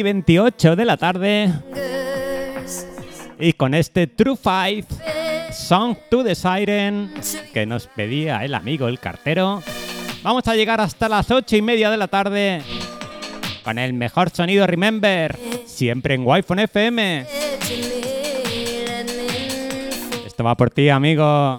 [0.00, 1.52] Y 28 de la tarde
[3.38, 4.86] y con este True Five
[5.52, 7.12] Song to the Siren
[7.52, 9.62] que nos pedía el amigo el cartero.
[10.22, 12.62] Vamos a llegar hasta las 8 y media de la tarde
[13.62, 17.26] con el mejor sonido Remember, siempre en Wi-Fi FM.
[20.26, 21.58] Esto va por ti, amigo.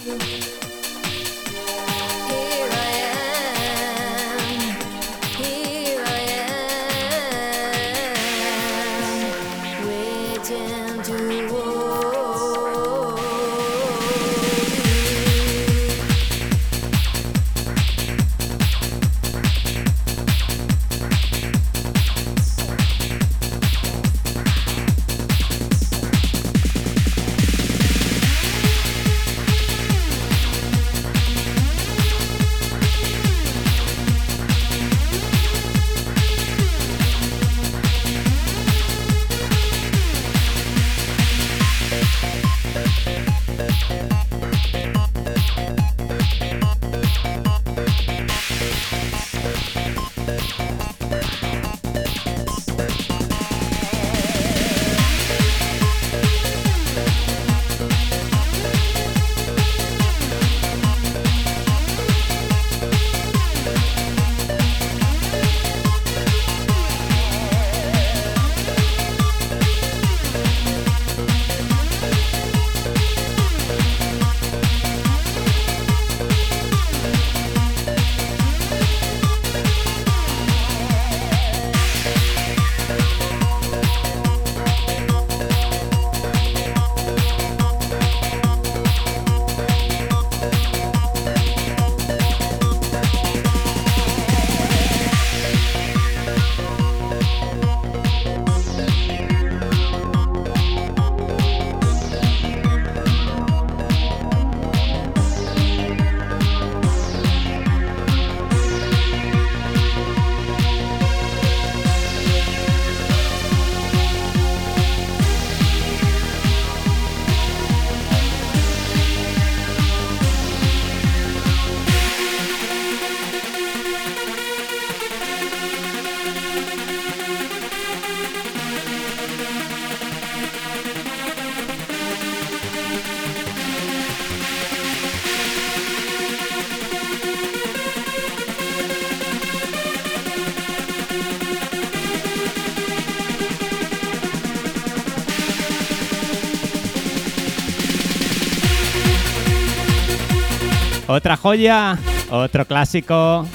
[151.13, 151.97] Otra joya,
[152.29, 153.45] otro clásico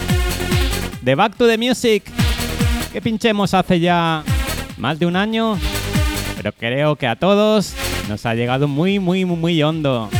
[1.00, 2.04] de Back to the Music
[2.92, 4.22] que pinchemos hace ya
[4.76, 5.58] más de un año,
[6.36, 7.72] pero creo que a todos
[8.10, 10.10] nos ha llegado muy, muy, muy, muy hondo.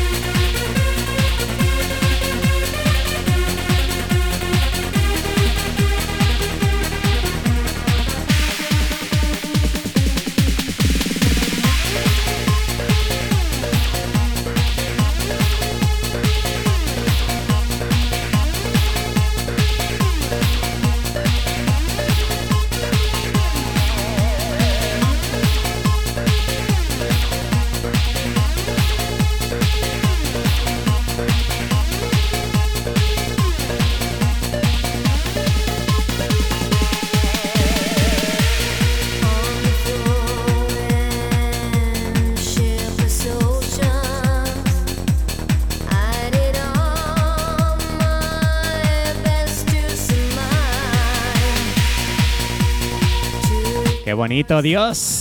[54.37, 55.16] Bonito, Dios.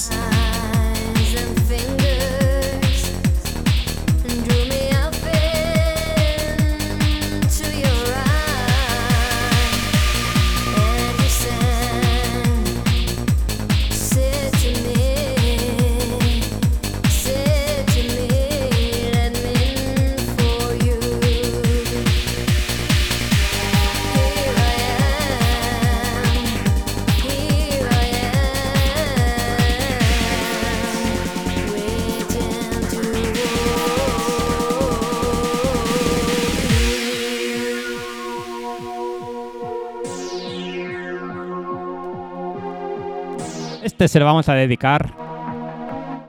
[44.08, 45.14] Se lo vamos a dedicar,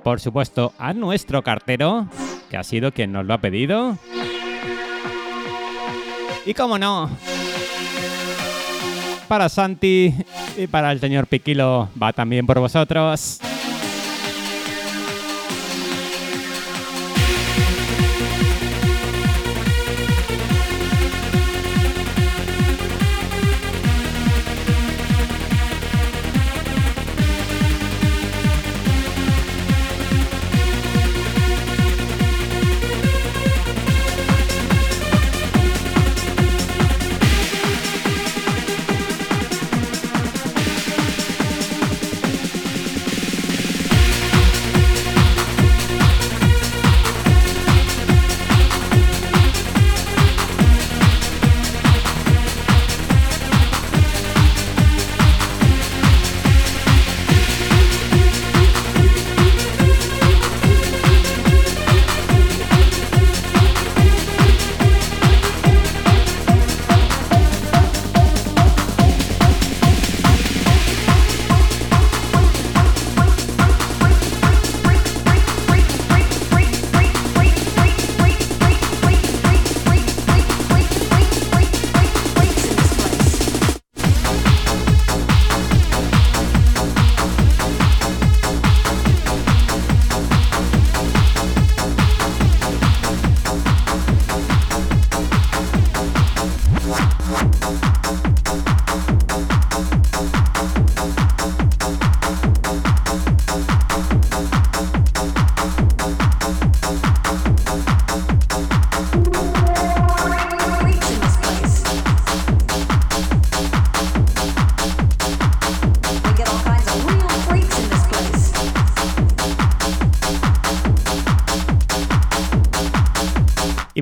[0.03, 2.09] por supuesto, a nuestro cartero,
[2.49, 3.99] que ha sido quien nos lo ha pedido.
[6.47, 7.11] Y cómo no,
[9.29, 10.15] para Santi
[10.57, 13.41] y para el señor Piquilo va también por vosotros.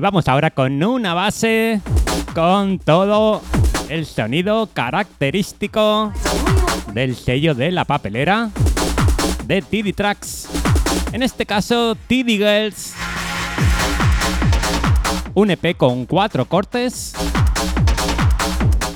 [0.05, 1.81] Vamos ahora con una base
[2.35, 3.41] con todo
[3.89, 6.13] el sonido característico
[6.93, 8.51] del sello de la papelera
[9.47, 10.47] de TD Tracks.
[11.11, 12.93] En este caso, TD Girls.
[15.33, 17.15] Un EP con cuatro cortes.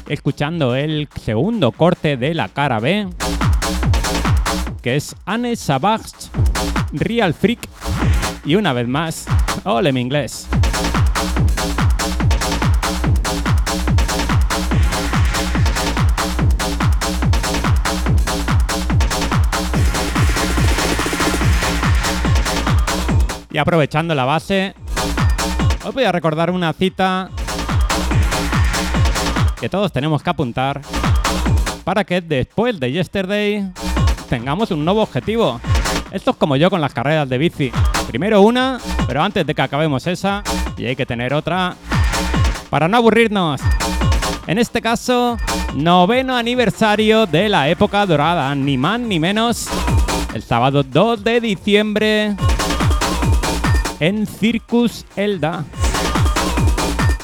[0.08, 3.08] Escuchando el segundo corte de la cara B,
[4.84, 6.30] que es Anne Savage,
[6.92, 7.68] Real Freak.
[8.46, 9.26] Y una vez más,
[9.64, 10.48] ole mi inglés.
[23.60, 24.74] Aprovechando la base,
[25.84, 27.30] os voy a recordar una cita
[29.60, 30.82] que todos tenemos que apuntar
[31.84, 33.70] para que después de Yesterday
[34.30, 35.60] tengamos un nuevo objetivo.
[36.12, 37.72] Esto es como yo con las carreras de bici.
[38.08, 40.42] Primero una, pero antes de que acabemos esa,
[40.78, 41.76] y hay que tener otra
[42.70, 43.60] para no aburrirnos.
[44.48, 45.38] En este caso,
[45.76, 49.68] noveno aniversario de la época dorada, ni más ni menos.
[50.34, 52.36] El sábado 2 de diciembre
[54.00, 55.66] en Circus Elda.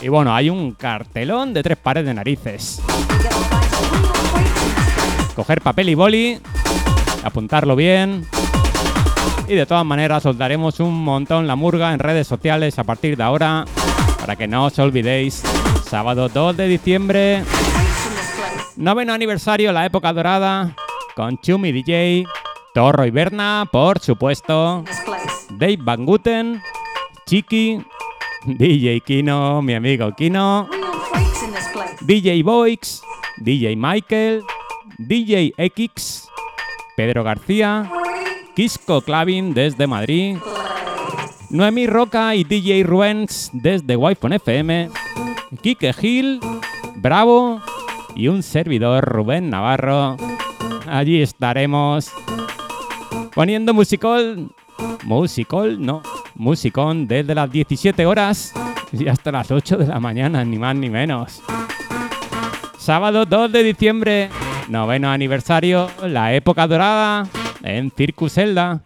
[0.02, 2.81] Y bueno, hay un cartelón de tres pares de narices.
[5.35, 6.39] Coger papel y boli,
[7.23, 8.26] apuntarlo bien.
[9.47, 13.18] Y de todas maneras os daremos un montón la murga en redes sociales a partir
[13.18, 13.65] de ahora.
[14.19, 15.43] Para que no os olvidéis.
[15.88, 17.43] Sábado 2 de diciembre.
[18.76, 20.76] Noveno aniversario, la época dorada.
[21.15, 22.26] Con Chumi DJ.
[22.73, 24.84] Torro y Berna, por supuesto.
[25.57, 26.61] Dave Van Guten.
[27.26, 27.82] Chiqui.
[28.45, 30.69] DJ Kino, mi amigo Kino.
[32.02, 33.02] DJ Boix.
[33.38, 34.44] DJ Michael.
[34.98, 36.30] DJ X.
[36.95, 37.90] Pedro García.
[38.56, 40.38] Quisco Clavin desde Madrid.
[41.49, 44.90] Noemí Roca y DJ Ruens desde Wi-Fi FM.
[45.61, 46.40] Kike Gil.
[46.98, 47.61] Bravo.
[48.15, 50.18] Y un servidor Rubén Navarro.
[50.88, 52.11] Allí estaremos
[53.34, 54.52] poniendo musicol.
[55.06, 56.02] Musicol, no.
[56.36, 58.53] Musicón desde las 17 horas
[58.91, 61.41] y hasta las 8 de la mañana, ni más ni menos.
[62.77, 64.30] Sábado 2 de diciembre,
[64.68, 67.27] noveno aniversario, la época dorada
[67.64, 68.82] en Circus Zelda.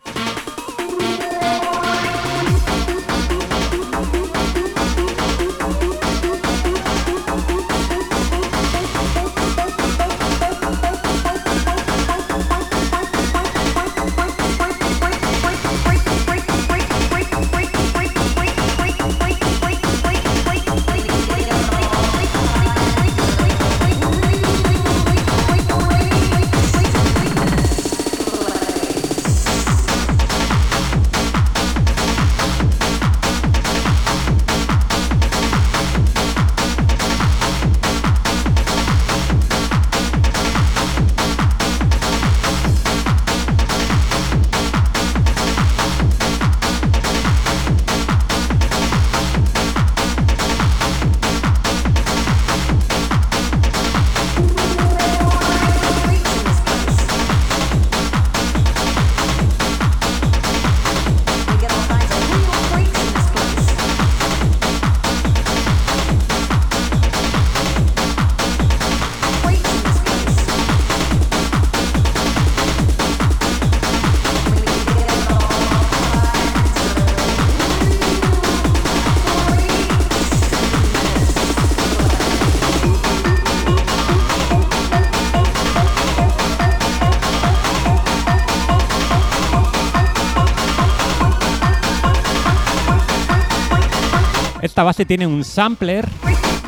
[94.80, 96.08] Esta base tiene un sampler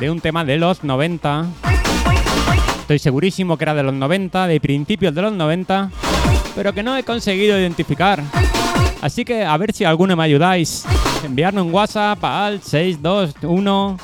[0.02, 1.46] de un tema de los 90.
[2.82, 5.90] Estoy segurísimo que era de los 90, de principios de los 90,
[6.54, 8.22] pero que no he conseguido identificar.
[9.02, 10.84] Así que a ver si alguno me ayudáis.
[11.24, 13.98] Enviarme un WhatsApp al 621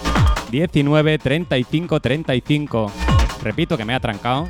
[0.51, 2.91] 19 35 35.
[3.43, 4.47] Repito que me ha trancado.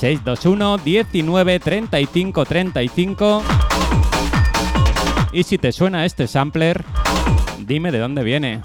[0.00, 3.42] 621 19 35 35.
[5.34, 6.82] Y si te suena este sampler,
[7.66, 8.62] dime de dónde viene.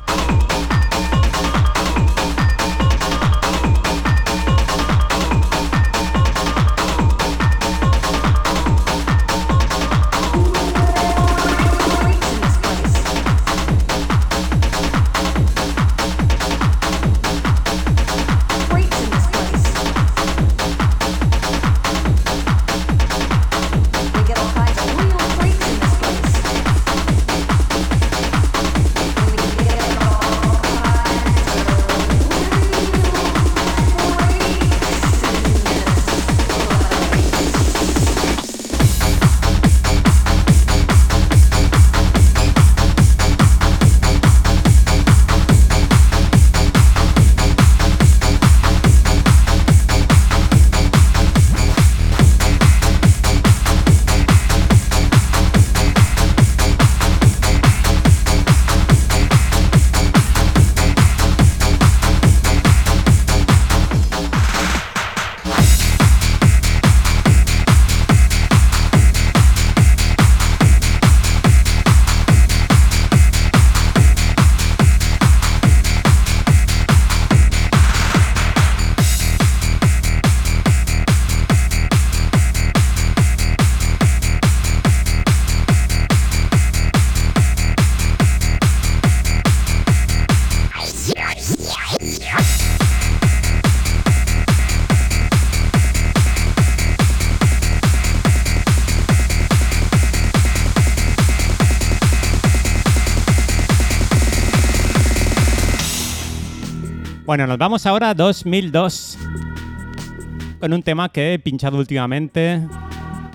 [107.30, 109.16] Bueno, nos vamos ahora a 2002
[110.60, 112.60] con un tema que he pinchado últimamente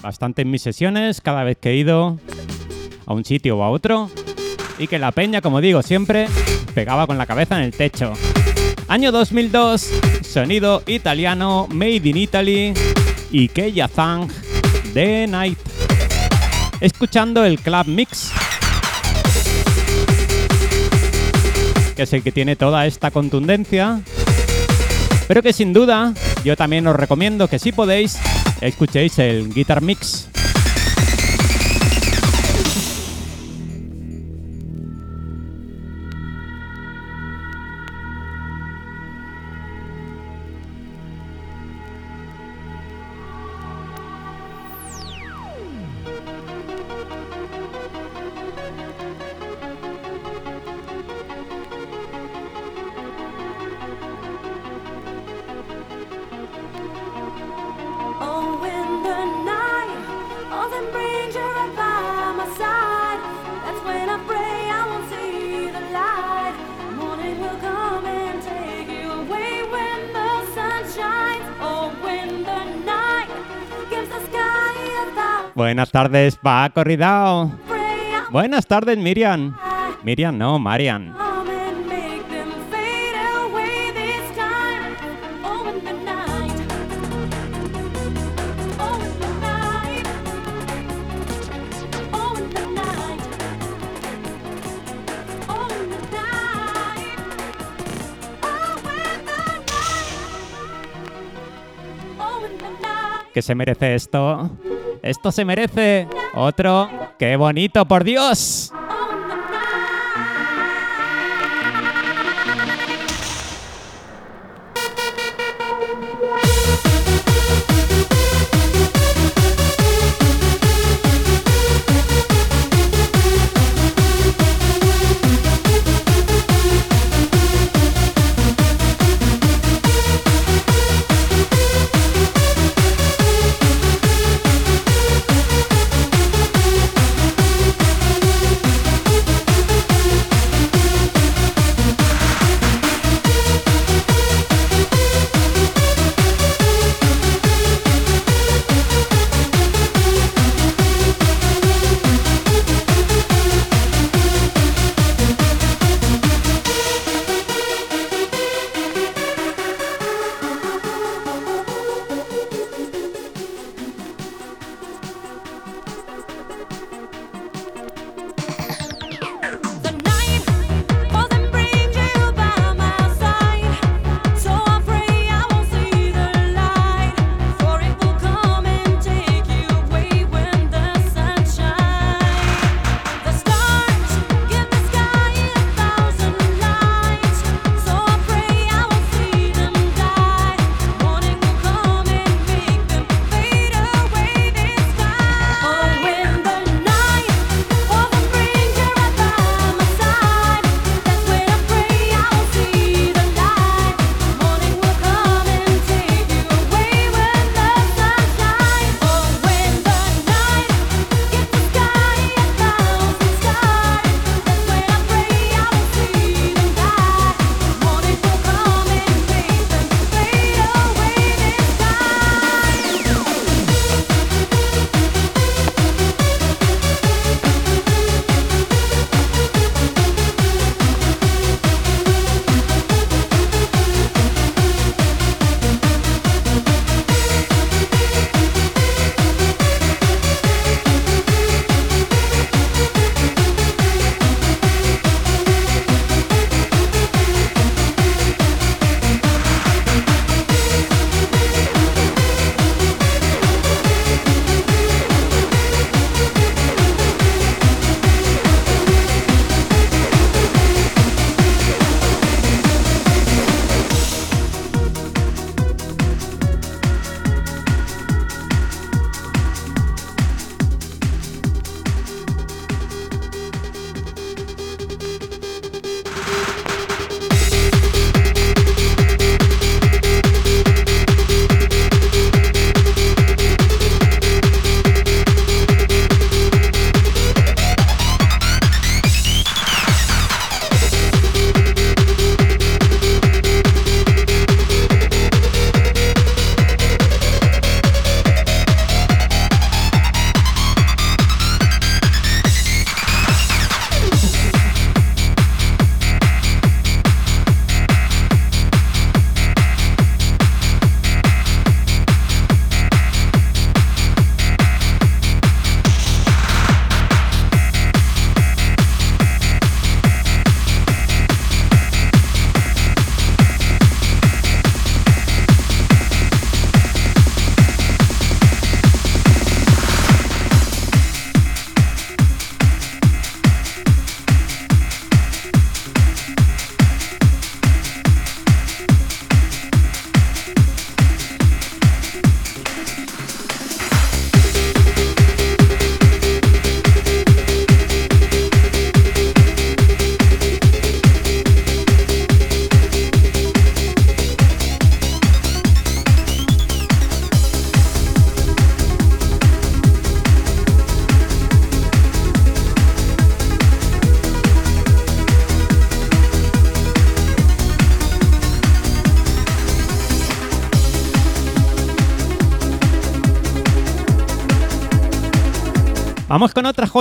[0.03, 2.19] bastante en mis sesiones cada vez que he ido
[3.07, 4.11] a un sitio o a otro
[4.81, 6.27] y que la peña, como digo siempre,
[6.75, 8.15] pegaba con la cabeza en el techo.
[8.89, 9.89] Año 2002,
[10.23, 12.75] sonido italiano, Made in Italy
[13.31, 14.29] y Keya Zang,
[14.93, 15.59] The Night.
[16.81, 18.33] Escuchando el Club Mix,
[21.95, 24.01] que es el que tiene toda esta contundencia,
[25.29, 26.13] pero que sin duda
[26.45, 28.19] yo también os recomiendo que si podéis
[28.61, 30.29] escuchéis el Guitar Mix.
[75.85, 77.53] Buenas tardes, Paco Ridao.
[77.69, 79.55] pray I'll Buenas tardes, Miriam.
[80.03, 81.15] Miriam, no, Marian.
[103.35, 104.49] ¿Qué se merece esto?
[105.05, 106.89] Esto se merece otro.
[107.19, 108.73] ¡Qué bonito, por Dios!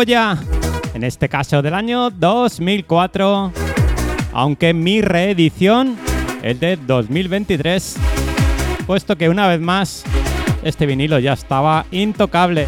[0.06, 0.38] Joya,
[0.94, 3.54] en este caso del año 2004,
[4.34, 5.96] aunque mi reedición
[6.42, 7.96] es de 2023,
[8.86, 10.04] puesto que una vez más
[10.64, 12.66] este vinilo ya estaba intocable.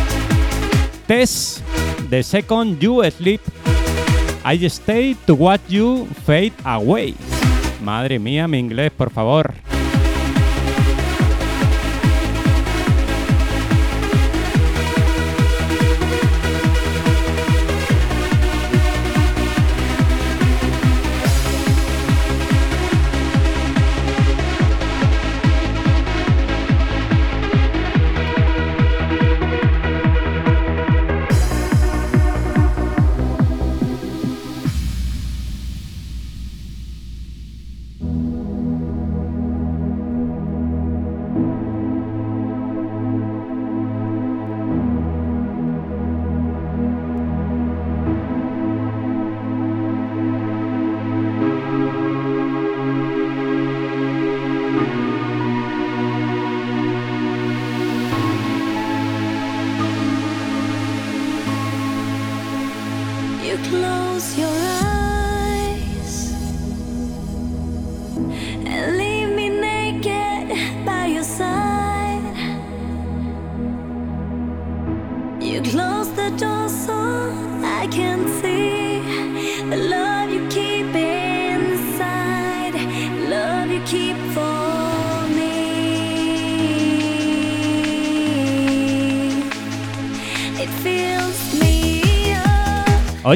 [1.08, 1.60] Test
[2.10, 3.42] The Second You Sleep.
[4.46, 7.16] I Stay to Watch You Fade Away.
[7.84, 9.65] Madre mía, mi inglés, por favor.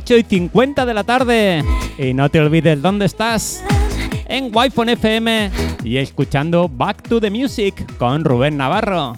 [0.09, 1.63] 8 y 50 de la tarde.
[1.99, 3.63] Y no te olvides dónde estás.
[4.25, 5.51] En Wi-Fi FM
[5.83, 9.13] y escuchando Back to the Music con Rubén Navarro.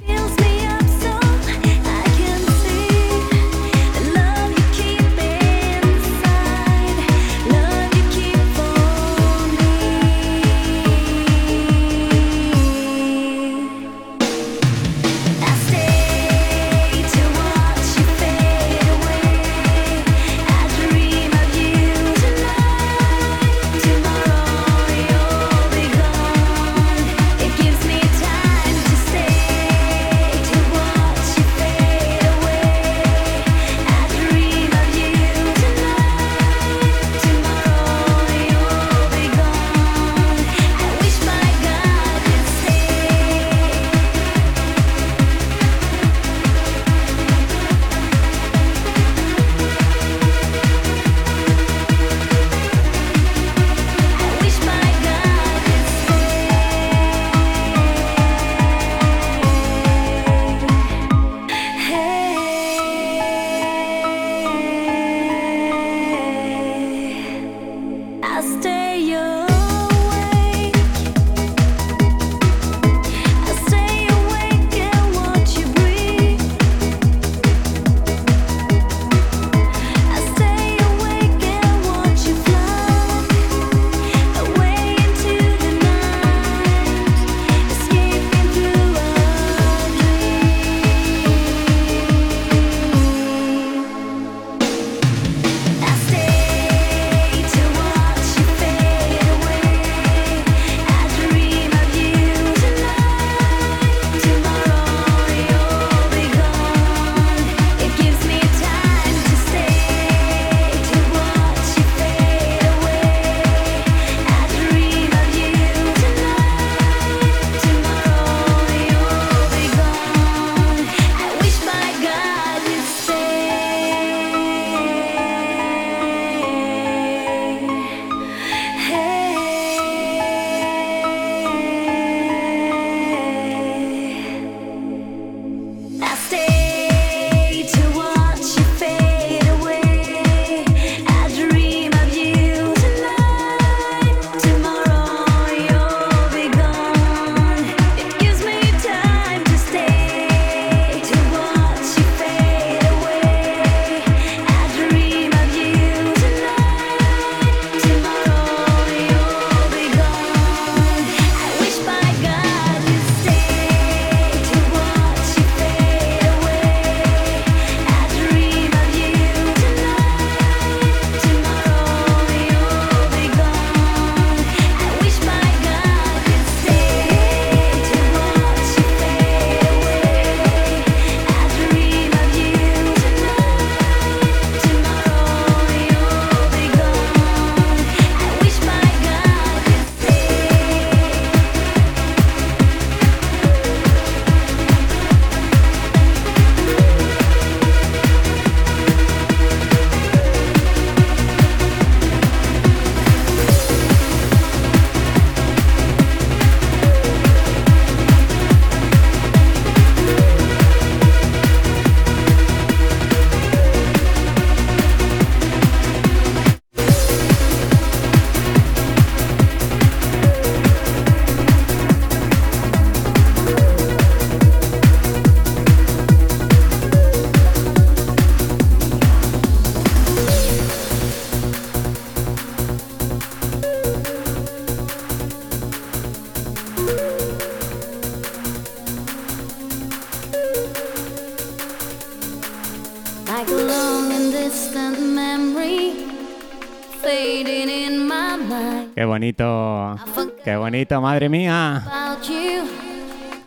[249.21, 249.95] Bonito.
[250.43, 251.83] Qué bonito, madre mía.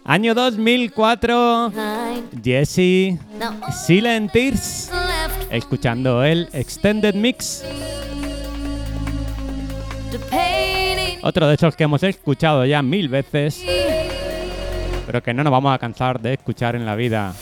[0.04, 1.72] Año 2004.
[1.74, 3.18] I Jesse.
[3.84, 4.92] Silent Tears.
[5.50, 7.64] Escuchando el Extended Mix.
[11.22, 13.60] Otro de esos que hemos escuchado ya mil veces.
[15.06, 17.34] Pero que no nos vamos a cansar de escuchar en la vida.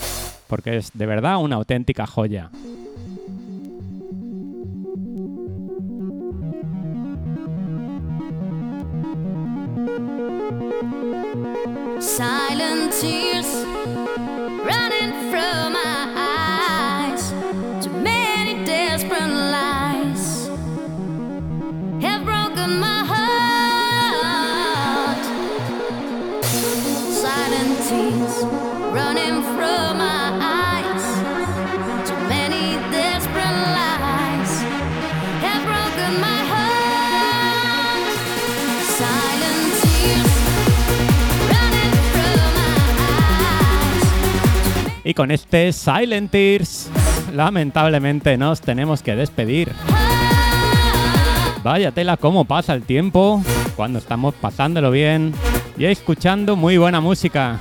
[0.47, 2.49] Porque es de verdad una auténtica joya.
[12.01, 13.72] Silent tears
[45.13, 46.89] Y con este Silent Tears,
[47.35, 49.71] lamentablemente nos tenemos que despedir.
[51.63, 53.43] Vaya tela cómo pasa el tiempo
[53.77, 55.35] cuando estamos pasándolo bien
[55.77, 57.59] y escuchando muy buena música.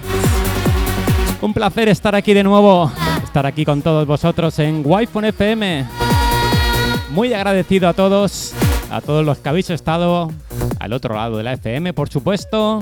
[1.41, 2.89] Un placer estar aquí de nuevo,
[3.21, 5.85] estar aquí con todos vosotros en Wi-Fi FM.
[7.09, 8.53] Muy agradecido a todos,
[8.89, 10.31] a todos los que habéis estado
[10.79, 12.81] al otro lado de la FM, por supuesto,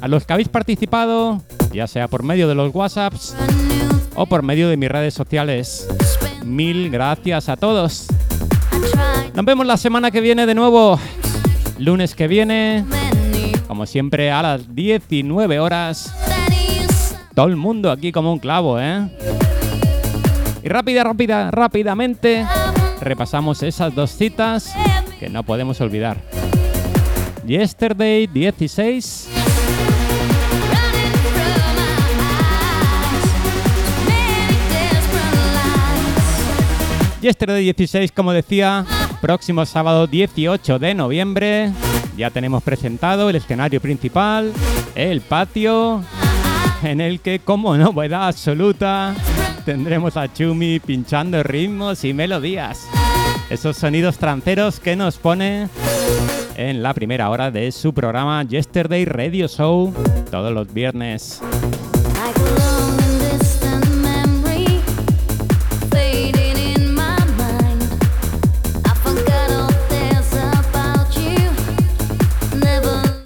[0.00, 3.36] a los que habéis participado, ya sea por medio de los WhatsApps
[4.14, 5.88] o por medio de mis redes sociales.
[6.44, 8.06] Mil gracias a todos.
[9.34, 10.98] Nos vemos la semana que viene de nuevo.
[11.78, 12.84] Lunes que viene,
[13.66, 16.14] como siempre, a las 19 horas.
[17.34, 19.08] Todo el mundo aquí como un clavo, ¿eh?
[20.62, 22.46] Y rápida, rápida, rápidamente
[23.00, 24.74] repasamos esas dos citas
[25.18, 26.18] que no podemos olvidar.
[27.46, 29.28] Yesterday 16
[37.20, 38.86] Yesterday 16, como decía,
[39.20, 41.70] próximo sábado 18 de noviembre.
[42.16, 44.52] Ya tenemos presentado el escenario principal,
[44.94, 46.02] el patio,
[46.82, 49.14] en el que, como novedad absoluta,
[49.66, 52.86] tendremos a Chumi pinchando ritmos y melodías.
[53.50, 55.68] Esos sonidos tranceros que nos pone
[56.56, 59.92] en la primera hora de su programa Yesterday Radio Show
[60.30, 61.42] todos los viernes.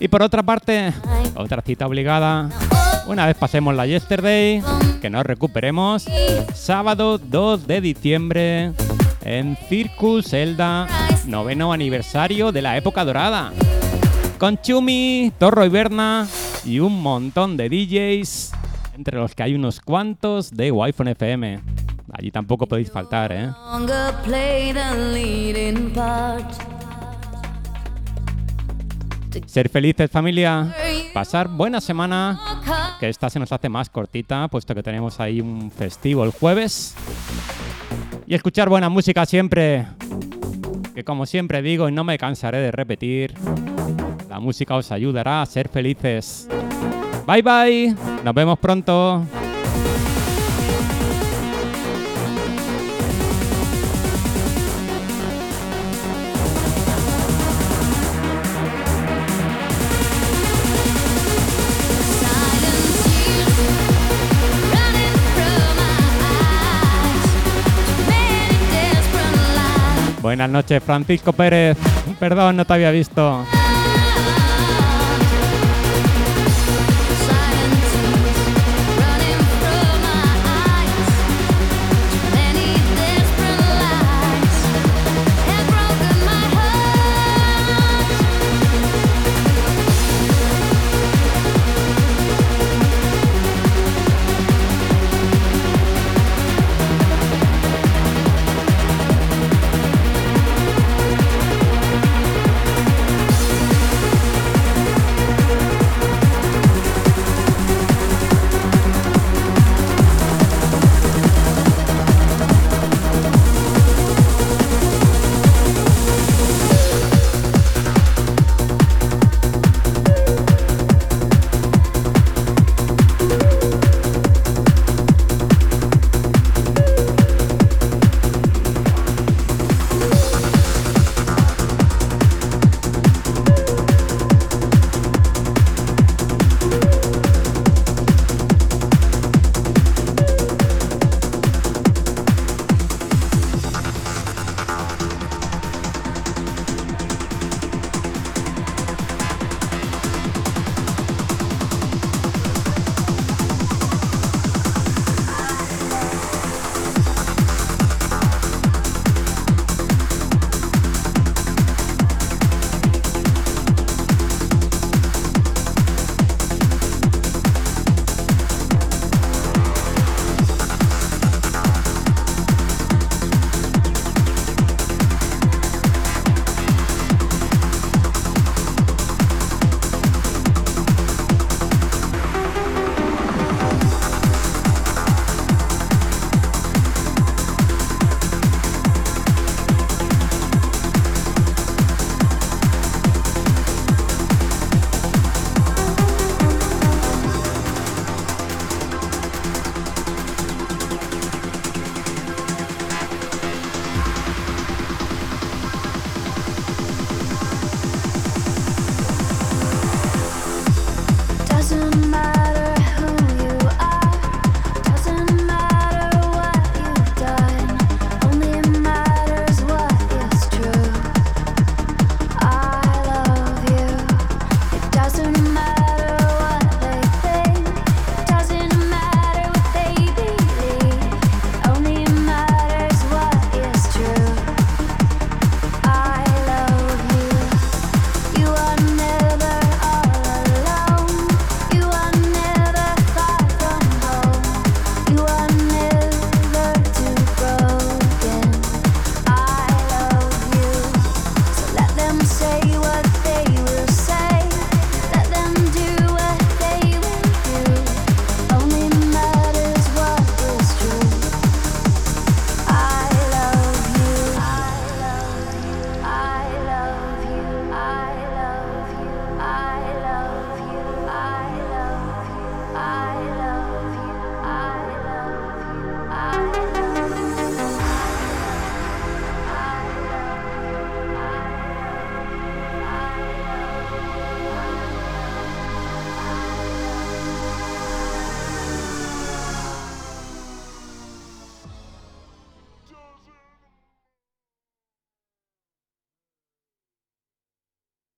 [0.05, 0.93] Y por otra parte,
[1.35, 2.51] otra cita obligada.
[3.07, 4.63] Una vez pasemos la Yesterday,
[5.01, 6.05] que nos recuperemos.
[6.53, 8.73] Sábado 2 de diciembre
[9.23, 10.87] en Circus Zelda,
[11.25, 13.55] noveno aniversario de la época dorada.
[14.37, 16.29] Con Chumi, Torro y Berna
[16.67, 18.53] y un montón de DJs,
[18.97, 21.61] entre los que hay unos cuantos de Wi-Fi FM.
[22.13, 23.49] Allí tampoco podéis faltar, ¿eh?
[29.47, 30.75] Ser felices familia,
[31.13, 32.41] pasar buena semana,
[33.01, 36.95] que esta se nos hace más cortita, puesto que tenemos ahí un festivo el jueves.
[38.27, 39.87] Y escuchar buena música siempre,
[40.95, 43.35] que como siempre digo y no me cansaré de repetir,
[44.29, 46.49] la música os ayudará a ser felices.
[47.27, 47.95] Bye bye,
[48.25, 49.25] nos vemos pronto.
[70.35, 71.79] Buenas noches, Francisco Pérez.
[72.19, 73.47] Perdón, no te había visto.